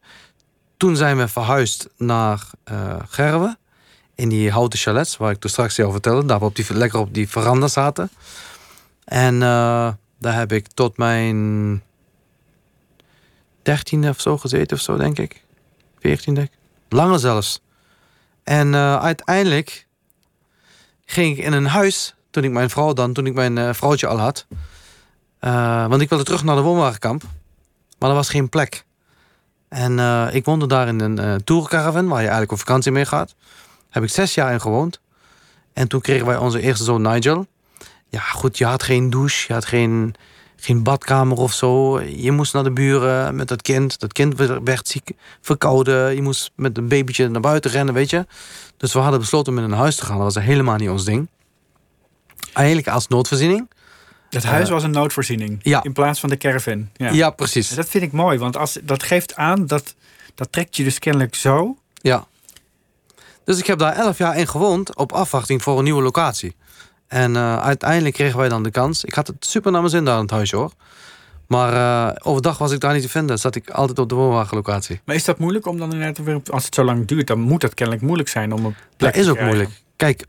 [0.76, 3.56] Toen zijn we verhuisd naar eh Gerwe.
[4.18, 6.26] In die houten chalets, waar ik toen straks jou vertelde.
[6.26, 8.10] Daar we op die, lekker op die veranda zaten.
[9.04, 11.82] En eh, daar heb ik tot mijn
[13.62, 15.44] dertiende of zo gezeten of zo, denk ik.
[15.98, 16.48] Veertiende.
[16.88, 17.60] Langer zelfs.
[18.44, 19.86] En eh, uiteindelijk
[21.04, 24.06] ging ik in een huis, toen ik mijn vrouw dan, toen ik mijn eh, vrouwtje
[24.06, 24.46] al had.
[25.88, 27.22] Want ik wilde terug naar de woonwagenkamp.
[27.98, 28.84] Maar er was geen plek.
[29.68, 29.98] En
[30.34, 33.34] ik woonde daar in een tourcaravan, waar je eigenlijk op vakantie mee gaat.
[33.90, 35.00] Heb ik zes jaar in gewoond.
[35.72, 37.46] En toen kregen wij onze eerste zoon Nigel.
[38.08, 40.14] Ja, goed, je had geen douche, je had geen,
[40.56, 42.00] geen badkamer of zo.
[42.00, 44.00] Je moest naar de buren met dat kind.
[44.00, 44.34] Dat kind
[44.64, 45.10] werd ziek,
[45.40, 46.14] verkouden.
[46.14, 48.26] Je moest met een babytje naar buiten rennen, weet je.
[48.76, 50.18] Dus we hadden besloten om in een huis te gaan.
[50.18, 51.28] Dat was helemaal niet ons ding.
[52.52, 53.70] Eigenlijk als noodvoorziening.
[54.30, 55.58] Het huis was een noodvoorziening.
[55.62, 55.82] ja.
[55.82, 56.88] In plaats van de caravan.
[56.96, 57.10] Ja.
[57.10, 57.68] Ja, precies.
[57.68, 59.94] Dat vind ik mooi, want als, dat geeft aan dat
[60.34, 61.76] dat trekt je dus kennelijk zo.
[61.94, 62.26] Ja.
[63.48, 66.56] Dus ik heb daar elf jaar in gewoond op afwachting voor een nieuwe locatie.
[67.06, 69.04] En eh, uiteindelijk kregen wij dan de kans.
[69.04, 70.72] Ik had het super naar mijn zin daar in het huisje hoor.
[71.46, 73.38] Maar eh, overdag was ik daar niet te vinden.
[73.38, 75.00] Zat ik altijd op de woonwagenlocatie.
[75.04, 77.60] Maar is dat moeilijk om dan inderdaad weer als het zo lang duurt, dan moet
[77.60, 79.70] dat kennelijk moeilijk zijn om een plek Dat is ook moeilijk.
[79.96, 80.26] Kijk,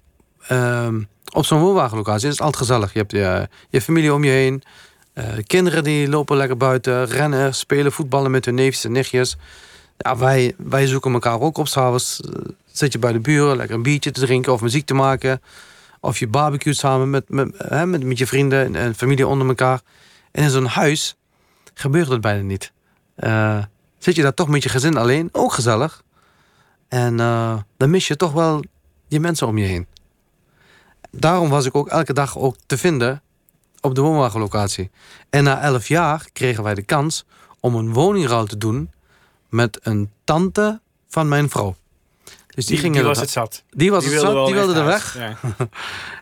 [0.47, 1.01] ehm,
[1.33, 2.93] op zo'n woonwagenlocatie is het altijd gezellig.
[2.93, 4.63] Je hebt je, je familie om je heen.
[5.13, 9.37] Eh, kinderen die lopen lekker buiten, rennen, spelen, voetballen met hun neefjes en nichtjes.
[9.97, 11.67] Ja, wij, wij zoeken elkaar ook op.
[11.67, 12.21] S'avonds
[12.71, 15.41] zit je bij de buren, lekker een biertje te drinken of muziek te maken.
[15.99, 19.47] Of je barbecuet samen met, met, hè, met, met je vrienden en, en familie onder
[19.47, 19.81] elkaar.
[20.31, 21.15] En in zo'n huis
[21.73, 22.71] gebeurt het bijna niet.
[23.15, 23.63] Eh,
[23.97, 26.03] zit je daar toch met je gezin alleen, ook gezellig.
[26.87, 28.63] En eh, dan mis je toch wel
[29.07, 29.87] je mensen om je heen.
[31.11, 33.21] Daarom was ik ook elke dag ook te vinden
[33.81, 34.91] op de woonwagenlocatie.
[35.29, 37.25] En na elf jaar kregen wij de kans
[37.59, 38.91] om een woningruil te doen
[39.49, 41.75] met een tante van mijn vrouw.
[42.59, 43.63] Dus die, Die, ging die er- was het zat.
[43.69, 45.17] Die was het wilde zat, die wilde er weg.
[45.17, 45.37] Ja.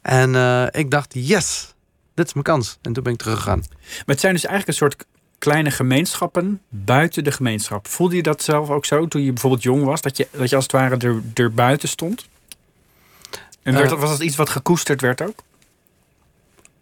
[0.01, 1.73] En eh, ik dacht, yes,
[2.13, 2.77] dit is mijn kans.
[2.81, 3.57] En toen ben ik teruggegaan.
[3.79, 5.05] Maar het zijn dus eigenlijk een soort
[5.37, 7.87] kleine gemeenschappen buiten de gemeenschap.
[7.87, 10.01] Voelde je dat zelf ook zo toen je bijvoorbeeld jong was?
[10.01, 12.27] Dat je, dat je als het ware er, er buiten stond?
[13.63, 13.99] En werd, Eh.
[13.99, 15.35] was dat iets wat gekoesterd werd ook?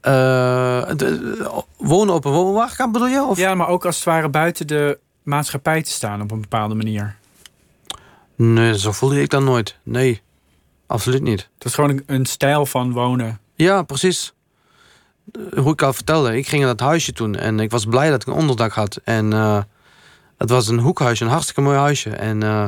[0.01, 0.11] Eh,
[0.95, 3.23] de- wonen op een woonwagenkamp bedoel je?
[3.23, 3.37] Of?
[3.37, 7.15] Ja, maar ook als het ware buiten de maatschappij te staan op een bepaalde manier.
[8.35, 9.75] Nee, zo voelde ik dat nooit.
[9.83, 10.21] Nee,
[10.87, 11.49] absoluut niet.
[11.57, 13.39] Dat is gewoon een, een stijl van wonen.
[13.55, 14.33] Ja, precies.
[15.31, 18.09] Eh, Hoe ik al vertelde, ik ging in dat huisje toen en ik was blij
[18.09, 18.99] dat ik een onderdak had.
[19.03, 19.61] En eh,
[20.37, 22.09] het was een hoekhuisje, een hartstikke mooi huisje.
[22.09, 22.67] En eh,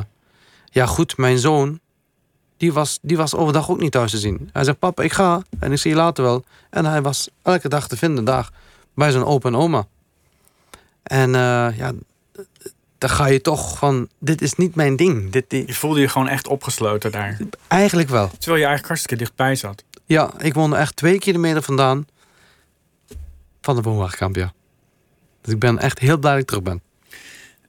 [0.66, 1.80] ja, goed, mijn zoon,
[2.58, 4.50] die was, die was overdag ook niet thuis te zien.
[4.54, 6.44] Hij zegt, papa, ik ga en ik zie je later wel.
[6.70, 8.50] En hij was elke dag te vinden daar
[8.94, 9.88] bij zijn opa en oma.
[11.04, 11.92] En eh, ja,
[12.98, 15.32] dan ga je toch van, dit is niet mijn ding.
[15.32, 17.38] Dit, dit- Je voelde je gewoon echt opgesloten daar.
[17.68, 18.28] eigenlijk wel.
[18.28, 19.84] Terwijl je eigenlijk hartstikke dichtbij zat.
[20.06, 22.08] Ja, ik woonde echt twee kilometer vandaan
[23.62, 24.54] van de woonwagenkamp, ja.
[25.42, 26.82] Dus ik ben echt heel blij dat ik terug ben.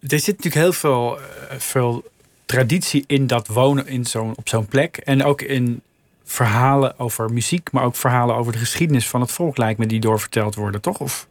[0.01, 2.11] Er zit natuurlijk heel veel, eh, veel
[2.47, 4.97] traditie in dat wonen in zo'n, op zo'n plek.
[4.97, 5.83] En ook in
[6.25, 10.01] verhalen over muziek, maar ook verhalen over de geschiedenis van het volk, lijkt me, die
[10.01, 10.99] doorverteld worden, toch?
[10.99, 11.28] Of,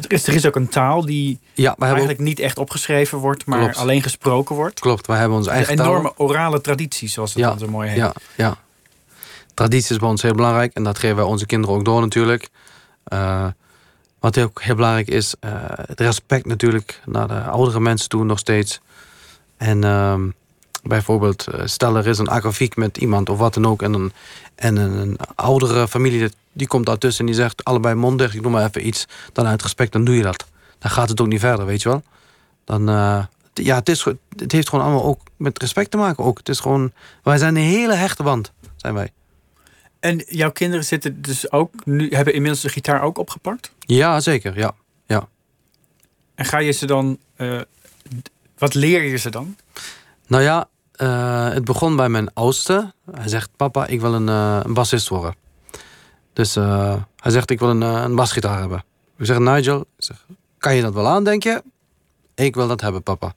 [0.00, 3.58] er, is, er is ook een taal die Ja, eigenlijk niet echt opgeschreven wordt, maar
[3.58, 3.76] Klopt.
[3.76, 4.80] alleen gesproken wordt.
[4.80, 5.86] klopt, wij hebben onze Een eigen taal.
[5.86, 7.96] enorme orale traditie, zoals het Ja, dan zo mooi heet.
[7.98, 8.56] Ja, ja.
[9.54, 12.48] Traditie is bij ons heel belangrijk en dat geven wij onze kinderen ook door natuurlijk.
[13.04, 13.46] Eh,
[14.18, 18.38] wat ook heel belangrijk is, eh, het respect natuurlijk naar de oudere mensen toe nog
[18.38, 18.80] steeds.
[19.56, 20.28] En ehm,
[20.82, 23.82] bijvoorbeeld, eh, stel er is een akkefiek met iemand of wat dan ook.
[23.82, 24.12] En een,
[24.54, 28.52] en een, een oudere familie die- komt daartussen en die zegt allebei mondig, ik noem
[28.52, 29.06] maar even iets.
[29.32, 30.46] Dan uit respect, dan doe je dat.
[30.78, 32.02] Dan gaat het ook niet verder, weet je wel.
[32.64, 33.24] Dan, eh,
[33.54, 34.04] ja, het, is,
[34.36, 36.24] het heeft gewoon allemaal ook met respect te maken.
[36.24, 36.38] Ook.
[36.38, 36.92] Het is gewoon,
[37.22, 39.12] wij zijn een hele hechte band, zijn wij.
[40.00, 43.72] En jouw kinderen zitten dus ook nu, hebben inmiddels de gitaar ook opgepakt?
[43.78, 44.74] Ja, zeker, ja.
[45.06, 45.28] ja.
[46.34, 47.60] En ga je ze dan, eh,
[48.58, 49.56] wat leer je ze dan?
[50.26, 52.92] Nou ja, eh, het begon bij mijn oudste.
[53.10, 55.34] Hij zegt, papa, ik wil een, een bassist worden.
[56.32, 58.84] Dus eh, hij zegt, ik wil een, eh, een basgitaar hebben.
[59.18, 60.26] Ik zeg, Nigel, ik zeg,
[60.58, 61.62] kan je dat wel aan, denk je?
[62.34, 63.32] Ik wil dat hebben, papa.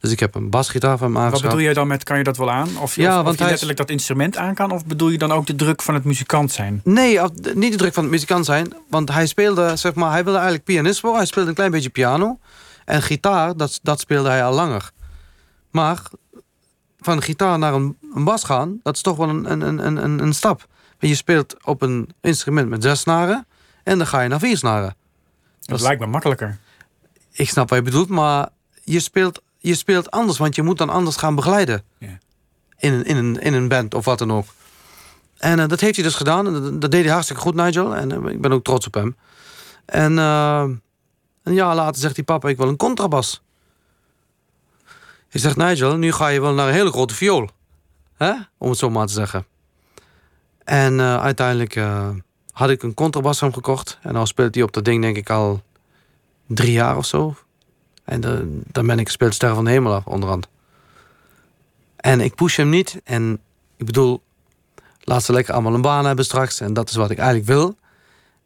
[0.00, 1.48] Dus ik heb een basgitaar van hem Wat aangeschaft.
[1.50, 2.68] bedoel jij dan met, kan je dat wel aan?
[2.80, 4.70] Of, Ja, of, je is- letterlijk dat instrument aan kan?
[4.70, 6.80] Of bedoel je dan ook de druk van het muzikant zijn?
[6.84, 7.20] Nee,
[7.54, 8.74] niet de druk van het muzikant zijn.
[8.88, 11.18] Want hij speelde, zeg maar, hij wilde eigenlijk pianist worden.
[11.18, 12.38] Hij speelde een klein beetje piano.
[12.84, 14.90] En gitaar, dat, dat speelde hij al langer.
[15.70, 16.02] Maar
[17.00, 20.18] van gitaar naar een, een bas gaan, dat is toch wel een, een, een, een,
[20.18, 20.66] een stap.
[20.98, 23.46] Je speelt op een instrument met zes snaren
[23.82, 24.96] en dan ga je naar vier snaren.
[25.60, 26.58] Dat lijkt me makkelijker.
[27.32, 28.48] Ik snap wat je bedoelt, maar
[28.84, 31.82] je speelt, je speelt anders, want je moet dan anders gaan begeleiden.
[31.98, 32.18] Ja.
[32.78, 34.46] In, een, in, een, in een band of wat dan ook.
[35.36, 36.46] En eh, dat heeft hij dus gedaan.
[36.46, 37.96] En dat, dat deed hij hartstikke goed, Nigel.
[37.96, 39.16] En eh, ik ben ook trots op hem.
[39.84, 40.64] En eh,
[41.42, 43.42] een jaar later zegt hij: Papa, ik wil een contrabas.
[45.30, 47.48] Ik zeg: Nigel, nu ga je wel naar een hele grote viool.
[48.16, 48.32] Hè?
[48.58, 49.46] Om het zo maar te zeggen.
[50.66, 52.08] En eh, uiteindelijk eh,
[52.52, 53.98] had ik een contrabas van hem gekocht.
[54.02, 55.62] En dan speelt hij op dat ding, denk ik, al
[56.46, 57.34] drie jaar of zo.
[58.04, 58.20] En
[58.72, 60.48] dan ben ik gespeeld Ster van de Hemel af, onderhand.
[61.96, 63.00] En ik push hem niet.
[63.04, 63.40] En
[63.76, 64.22] ik bedoel,
[65.00, 66.60] laat ze lekker allemaal een baan hebben straks.
[66.60, 67.76] En dat is wat ik eigenlijk wil.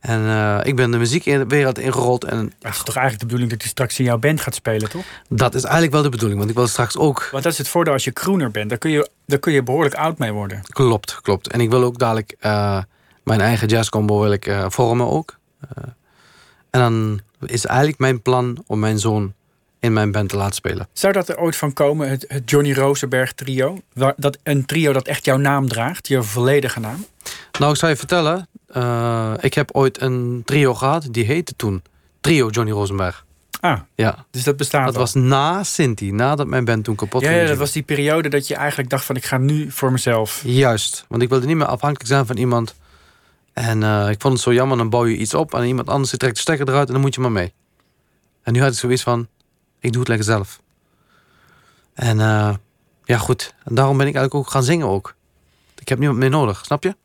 [0.01, 2.25] En eh, ik ben de muziekwereld ingerold.
[2.25, 4.91] En het is toch eigenlijk de bedoeling dat hij straks in jouw band gaat spelen,
[4.91, 5.05] toch?
[5.29, 6.39] dat is eigenlijk wel de bedoeling.
[6.39, 7.29] Want ik wil straks ook...
[7.31, 8.69] Want dat is het voordeel als je crooner bent.
[8.69, 10.63] Daar kun je, daar kun je behoorlijk oud mee worden.
[10.63, 11.49] Klopt, klopt.
[11.49, 12.83] En ik wil ook dadelijk eh,
[13.25, 15.39] mijn eigen jazzcombo wil ik, eh, vormen ook.
[16.71, 19.33] En dan is eigenlijk mijn plan om mijn zoon
[19.81, 20.89] in mijn band te laten spelen.
[20.93, 23.79] Zou dat er ooit van komen, het, het Johnny Rosenberg trio?
[24.17, 27.07] Dat, een trio dat echt jouw naam draagt, je volledige naam?
[27.59, 28.49] Nou, ik zou je vertellen.
[28.73, 31.07] Eh, ik heb ooit een trio gehad.
[31.11, 31.83] Die heette toen
[32.21, 33.25] Trio Johnny Rosenberg.
[33.61, 35.01] Ah, Ja, dus dat bestaat dat al.
[35.01, 36.13] was na Sinti.
[36.13, 37.41] Nadat mijn band toen kapot ging.
[37.41, 40.43] ja, dat was die periode dat je eigenlijk dacht van ik ga nu voor mezelf.
[40.45, 42.75] Juist, want ik wilde niet meer afhankelijk zijn van iemand.
[43.53, 45.55] En eh, ik vond het zo jammer, dan bouw je iets op...
[45.55, 47.53] en iemand anders trekt de stekker eruit en dan moet je maar mee.
[48.43, 49.29] En nu had ik zoiets van,
[49.81, 50.61] ik doe het lekker zelf.
[51.95, 52.55] En eh,
[53.05, 53.55] ja, goed.
[53.65, 55.15] En daarom ben ik eigenlijk ook gaan zingen ook.
[55.79, 56.97] Ik heb niemand meer nodig, snap je?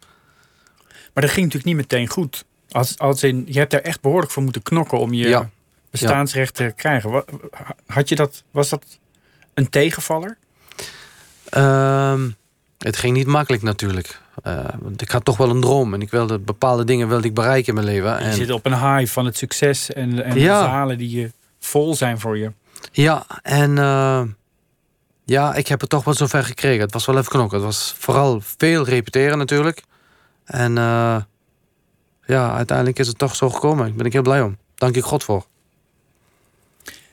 [1.16, 2.46] Maar dat ging natuurlijk niet meteen goed.
[2.70, 5.50] Als, als in, je hebt daar echt behoorlijk voor moeten knokken om je Ja.
[5.90, 7.24] bestaansrecht te krijgen.
[7.88, 8.86] Had je dat, was dat
[9.54, 10.38] een tegenvaller?
[11.50, 12.30] Ehm,
[12.78, 14.20] het ging niet makkelijk natuurlijk.
[14.44, 15.94] Eh, want ik had toch wel een droom.
[15.94, 18.10] En ik wilde bepaalde dingen wilde ik bereiken in mijn leven.
[18.12, 20.60] Je En, zit op een high van het succes en, en Ja.
[20.62, 22.52] de zalen die je vol zijn voor je.
[22.92, 24.22] Ja, en eh,
[25.26, 26.82] ja, ik heb het toch wel zover gekregen.
[26.82, 27.58] Het was wel even knokken.
[27.58, 29.84] Het was vooral veel repeteren natuurlijk.
[30.46, 31.18] En eh,
[32.26, 33.88] ja, uiteindelijk is het toch zo gekomen.
[33.88, 34.58] Ik ben ik heel blij om.
[34.76, 35.46] Dank ik God voor.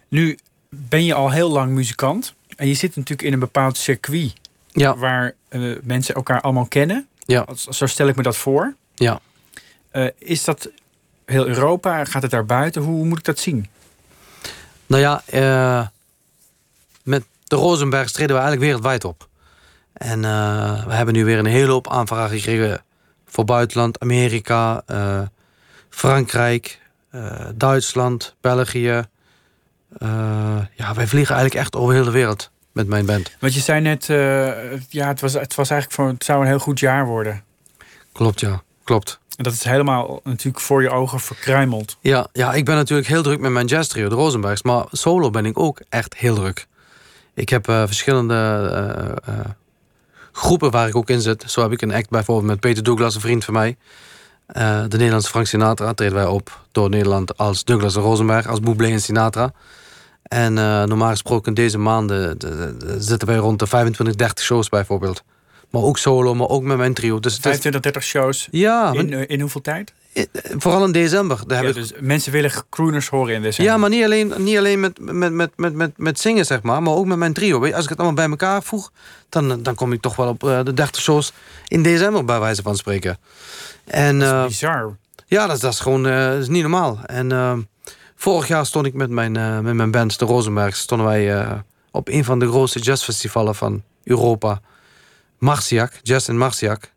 [0.09, 2.35] Nu ben je al heel lang muzikant.
[2.57, 4.33] En je zit natuurlijk in een bepaald circuit
[4.67, 7.09] Ja, waar eh, mensen elkaar allemaal kennen.
[7.25, 7.47] Ja.
[7.55, 8.75] Zo stel ik me dat voor.
[8.95, 9.21] ja.
[9.91, 10.71] Eh, is dat
[11.25, 12.05] heel Europa?
[12.05, 12.83] Gaat het daar buiten?
[12.83, 13.69] Hoe moet ik dat zien?
[14.87, 15.23] Nou ja,
[17.03, 19.29] met de Rosenbergs treden we eigenlijk wereldwijd op.
[19.93, 20.21] En
[20.87, 22.83] we hebben nu weer een hele hoop aanvragen gekregen
[23.33, 25.21] voor buitenland, Amerika, eh,
[25.89, 26.81] Frankrijk,
[27.11, 29.05] eh, Duitsland, België.
[29.99, 33.37] Eh, ja, wij vliegen eigenlijk echt over heel de wereld met mijn band.
[33.41, 34.07] Want je zei net,
[34.89, 37.45] ja, het was, het was eigenlijk voor, het zou een heel goed jaar worden.
[38.13, 39.21] Klopt, ja, klopt.
[39.37, 41.97] En dat is helemaal natuurlijk voor je ogen verkruimeld.
[42.01, 44.63] Ja, ja, ik ben natuurlijk heel druk met mijn jazz trio, de Rosenbergs.
[44.63, 46.67] Maar solo ben ik ook echt heel druk.
[47.35, 48.35] Ik heb verschillende
[50.33, 51.45] groepen waar ik ook in zit.
[51.47, 53.77] Zo heb ik een act bijvoorbeeld met Peter Douglas, een vriend van mij.
[54.47, 58.61] Eh, de Nederlandse Frank Sinatra treden wij op door Nederland als Douglas en Rosenberg, als
[58.61, 59.53] Bublé en Sinatra.
[60.23, 64.45] En eh, normaal gesproken deze maanden de- de- de- zitten wij rond de 25, 30
[64.45, 65.23] shows bijvoorbeeld.
[65.71, 67.21] Maar ook solo, maar ook met mijn trio.
[67.21, 68.49] Dus het is, 25, 30 shows.
[68.51, 69.93] ja, In, eh, in hoeveel tijd?
[70.59, 71.41] Vooral in december.
[71.47, 73.73] Daar heb Ja, ik dus mensen willen crooners horen in december.
[73.73, 76.83] Ja, maar niet alleen, niet alleen met, met, met, met, met, met zingen, zeg maar,
[76.83, 77.73] maar ook met mijn trio.
[77.73, 78.93] Als ik het allemaal bij elkaar voeg,
[79.29, 81.33] dan, dan kom ik toch wel op eh, de 30 shows
[81.69, 83.19] in december, bij wijze van spreken.
[83.85, 84.97] En Dat is eh, bizar.
[85.27, 86.99] ja, dat, is- dat is gewoon eh, dat is niet normaal.
[87.07, 87.69] En
[88.17, 89.33] vorig jaar stond ik met mijn,
[89.63, 91.47] met mijn band, de Rosenbergs, stonden wij
[91.91, 94.61] op een van de grootste jazzfestivalen van Europa.
[95.39, 96.91] Marciac, Jazz in Marciac.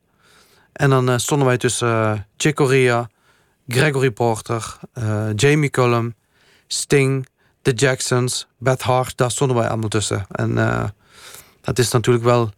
[0.76, 2.60] En dan eh, stonden wij tussen eh Chick
[3.68, 6.16] Gregory Porter, eh, Jamie Cullum,
[6.68, 7.28] Sting,
[7.62, 9.18] The Jacksons, Beth Hart.
[9.18, 10.26] Daar stonden wij allemaal tussen.
[10.32, 10.56] En
[11.62, 12.52] dat is natuurlijk wel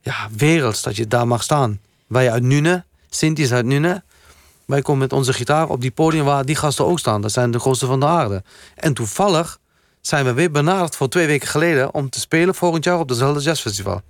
[0.00, 1.80] ja, werelds dat je daar mag staan.
[2.06, 4.02] Wij uit Nune, Sinti is uit Nune.
[4.64, 7.20] Wij komen met onze gitaar op die podium waar die gasten ook staan.
[7.20, 8.42] Dat zijn de grootste van de aarde.
[8.74, 9.58] En toevallig
[10.00, 11.94] zijn we weer benaderd voor twee weken geleden...
[11.94, 14.02] om te spelen volgend jaar op dezelfde jazzfestival.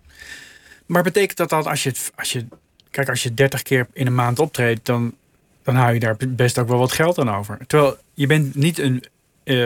[0.87, 2.47] Maar betekent dat dan als je, als je,
[2.93, 5.15] kijk, als je 30 keer in een maand optreedt, dan,
[5.63, 7.59] dan hou je daar best ook wel wat geld aan over.
[7.67, 9.05] Terwijl je bent niet een,
[9.45, 9.57] eh,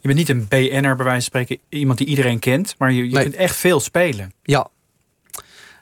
[0.00, 3.04] je bent niet een BN'er bij wijze van spreken, iemand die iedereen kent, maar je,
[3.08, 3.22] je Nee.
[3.22, 4.32] kunt echt veel spelen.
[4.42, 4.68] Ja.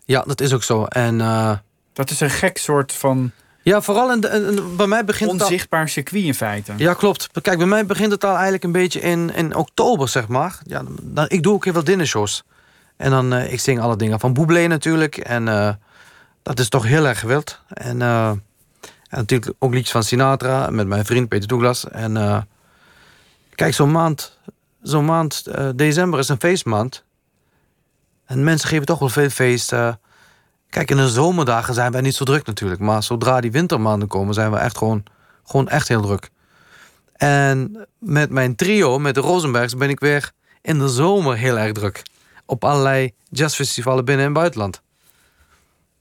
[0.05, 0.85] Ja, dat is ook zo.
[0.85, 1.57] En eh,
[1.93, 3.31] Dat is een gek soort van
[3.62, 5.47] ja, vooral in de, in- in- bij mij begint het al...
[5.47, 6.72] onzichtbaar circuit in feite.
[6.76, 7.29] Ja, klopt.
[7.43, 10.59] Kijk, bij mij begint het al eigenlijk een beetje in, in oktober, zeg maar.
[10.66, 12.45] Ja, dan, ik doe ook heel veel dinnershows.
[12.97, 15.16] En dan, eh, ik zing alle dingen van Bublé natuurlijk.
[15.16, 15.49] En
[16.49, 17.61] dat is toch heel erg gewild.
[17.68, 18.42] En, eh, en
[19.09, 21.88] natuurlijk ook liedjes van Sinatra met mijn vriend Peter Douglas.
[21.88, 22.40] En eh,
[23.55, 24.38] kijk, zo'n maand,
[24.82, 27.05] zo'n maand eh, december is een feestmaand.
[28.26, 29.72] En mensen geven toch wel veel feest.
[29.72, 29.92] eh.
[30.70, 32.80] kijk, in de zomerdagen zijn wij niet zo druk natuurlijk.
[32.80, 35.03] Maar zodra die wintermaanden komen, zijn we echt gewoon,
[35.44, 36.30] gewoon echt heel druk.
[37.12, 40.32] En met mijn trio, met de Rosenbergs, ben ik weer
[40.62, 42.03] in de zomer heel erg druk.
[42.46, 44.82] Op allerlei jazzfestivalen binnen- en buitenland.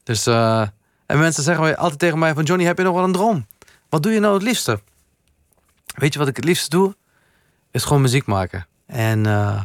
[0.08, 0.62] Dus, eh,
[1.06, 2.44] en mensen zeggen altijd tegen mij van...
[2.44, 3.46] Johnny, heb je nog wel een droom?
[3.90, 4.82] Wat doe je nou het liefste?
[5.96, 6.96] Weet je wat ik het liefste doe?
[7.72, 8.68] Is gewoon muziek maken.
[8.86, 9.62] En eh,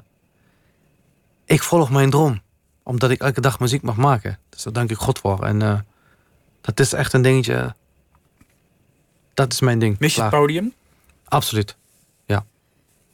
[1.44, 2.40] ik volg mijn droom.
[2.82, 4.38] Omdat ik elke dag muziek mag maken.
[4.48, 5.44] Dus daar dank ik God voor.
[5.44, 5.78] En eh,
[6.60, 7.74] dat is echt een dingetje...
[9.34, 9.98] Dat is mijn ding.
[9.98, 10.74] Mis je het podium?
[11.24, 11.76] Absoluut.
[12.26, 12.44] Ja.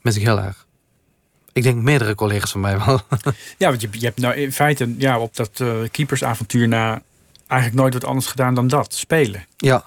[0.03, 0.66] Mis ik heel erg.
[1.53, 3.01] Ik denk meerdere collega's van mij wel.
[3.59, 7.03] Ja, want je, je hebt nou in feite ja, op dat keepersavontuur na
[7.49, 9.47] eigenlijk nooit wat anders gedaan dan dat, spelen.
[9.57, 9.85] Ja,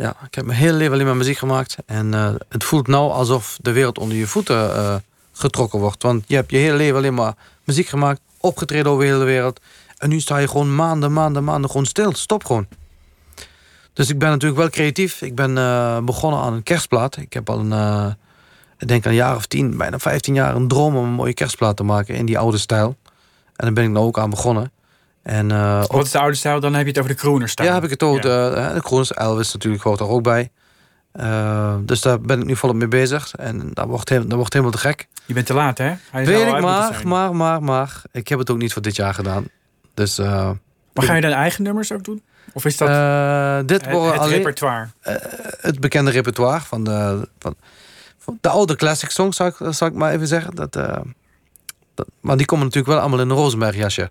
[0.00, 1.76] ja, ik heb mijn hele leven alleen maar muziek gemaakt.
[1.86, 4.94] En eh, het voelt nou alsof de wereld onder je voeten eh,
[5.32, 6.02] getrokken wordt.
[6.02, 7.34] Want je hebt je hele leven alleen maar
[7.64, 9.60] muziek gemaakt, opgetreden over de hele wereld.
[9.96, 12.14] En nu sta je gewoon maanden, maanden, maanden gewoon stil.
[12.14, 12.66] Stop gewoon.
[13.92, 15.22] Dus ik ben natuurlijk wel creatief.
[15.22, 17.16] Ik ben eh, begonnen aan een kerstplaat.
[17.16, 18.16] Ik heb al een,
[18.78, 21.76] ik denk een jaar of tien, bijna 15 jaar een droom om een mooie kerstplaat
[21.76, 22.96] te maken in die oude stijl.
[23.56, 24.72] En daar ben ik nou ook aan begonnen.
[25.22, 26.60] En, eh, Wat is de oude stijl?
[26.60, 27.68] Dan heb je het over de crooner stijl.
[27.68, 28.22] ja, heb ik het ook.
[28.22, 28.50] Ja.
[28.50, 30.50] De, de Kroons Elvis natuurlijk hoort er ook bij.
[31.12, 33.34] Eh, dus daar ben ik nu volop mee bezig.
[33.34, 35.08] En dat wordt, heel, dat wordt helemaal te gek.
[35.24, 35.94] Je bent te laat, hè?
[36.10, 38.02] Hij Weet ik maar, maar, maar, maar.
[38.12, 39.48] Ik heb het ook niet voor dit jaar gedaan.
[39.94, 40.50] Dus uh,
[40.92, 42.22] Maar ga je dan eigen nummers ook doen?
[42.52, 42.88] Of is dat
[43.68, 44.88] dit het, alleen repertoire?
[45.60, 47.54] het bekende repertoire van de, van,
[48.18, 50.54] van de oude classic songs, zou ik, zou ik maar even zeggen.
[50.54, 50.72] Dat,
[51.94, 54.10] dat, maar die komen natuurlijk wel allemaal in een Rosenberg jasje.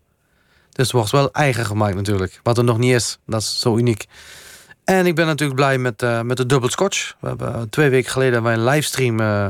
[0.79, 2.39] Dus wordt wel eigen gemaakt natuurlijk.
[2.43, 3.17] Wat er nog niet is.
[3.25, 4.05] Dat is zo uniek.
[4.83, 7.15] En ik ben natuurlijk blij met, uh, met de Double Scotch.
[7.19, 9.47] We hebben twee weken geleden een livestream uh,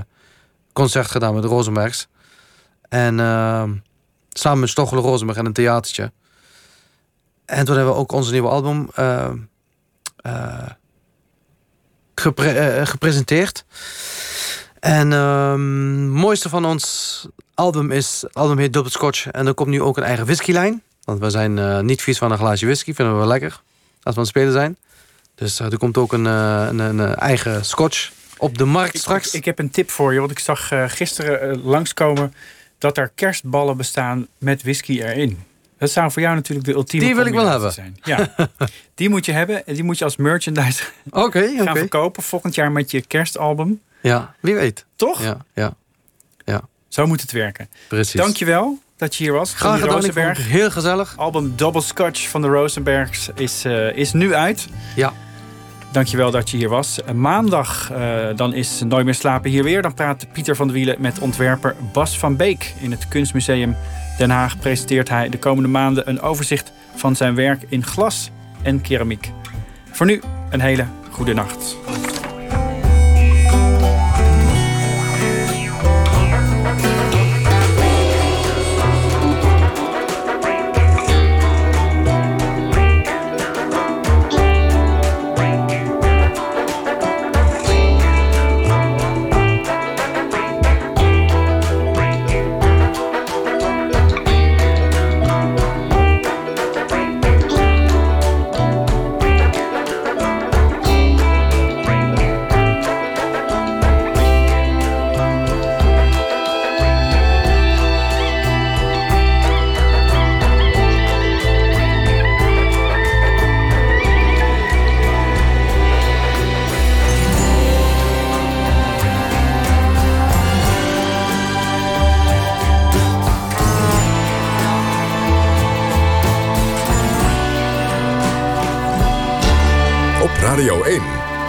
[0.74, 2.08] concert gedaan met de.
[2.90, 3.16] En
[4.30, 6.12] samen met Stochelen Rosenberg en een theatertje.
[7.46, 8.90] En toen hebben we ook onze nieuwe album
[12.16, 13.66] gepre gepresenteerd.
[14.80, 15.60] En het
[16.10, 18.22] mooiste van ons album is...
[18.22, 19.28] Het album heet Double Scotch.
[19.28, 20.84] En er komt nu ook een eigen whiskylijn.
[21.10, 22.94] Want we zijn uh, niet vies van een glaasje whisky.
[22.94, 23.50] Vinden we wel lekker.
[23.52, 23.62] Als
[24.04, 24.78] we aan het spelen zijn.
[25.36, 29.28] Dus uh, er komt ook een, uh, een, een, eigen scotch op de markt straks.
[29.28, 30.20] Ik, ik, heb een tip voor je.
[30.20, 32.34] Want ik zag gisteren langskomen
[32.78, 35.44] dat er kerstballen bestaan met whisky erin.
[35.78, 37.72] Dat zou voor jou natuurlijk de ultieme Die wil ik wel hebben.
[37.72, 37.98] Zijn.
[38.04, 38.36] Ja,
[38.96, 39.66] die moet je hebben.
[39.66, 41.76] En die moet je als merchandise okay, gaan okay.
[41.76, 42.24] verkopen.
[42.24, 43.82] Volgend jaar met je kerstalbum.
[44.02, 44.86] Ja, wie weet.
[44.96, 45.24] Toch?
[45.24, 45.74] Ja, ja,
[46.46, 46.62] ja.
[46.88, 47.70] Zo moet het werken.
[47.88, 48.22] Precies.
[48.22, 49.54] Dankjewel dat je hier was.
[49.54, 49.96] Graag gedaan.
[49.96, 50.48] Rosenberg.
[50.48, 51.14] Heel gezellig.
[51.18, 54.68] Album Double Scotch van de Rosenbergs is, uh, is nu uit.
[54.96, 55.14] Ja.
[55.92, 57.00] Dankjewel dat je hier was.
[57.16, 59.82] Maandag uh, dan is Nooit meer slapen hier weer.
[59.82, 62.74] Dan praat Pieter van de Wielen met ontwerper Bas van Beek.
[62.80, 63.76] In het Kunstmuseum
[64.18, 66.10] Den Haag presenteert hij de komende maanden...
[66.10, 68.30] een overzicht van zijn werk in glas
[68.62, 69.32] en keramiek.
[69.92, 71.78] Voor nu een hele goede nacht.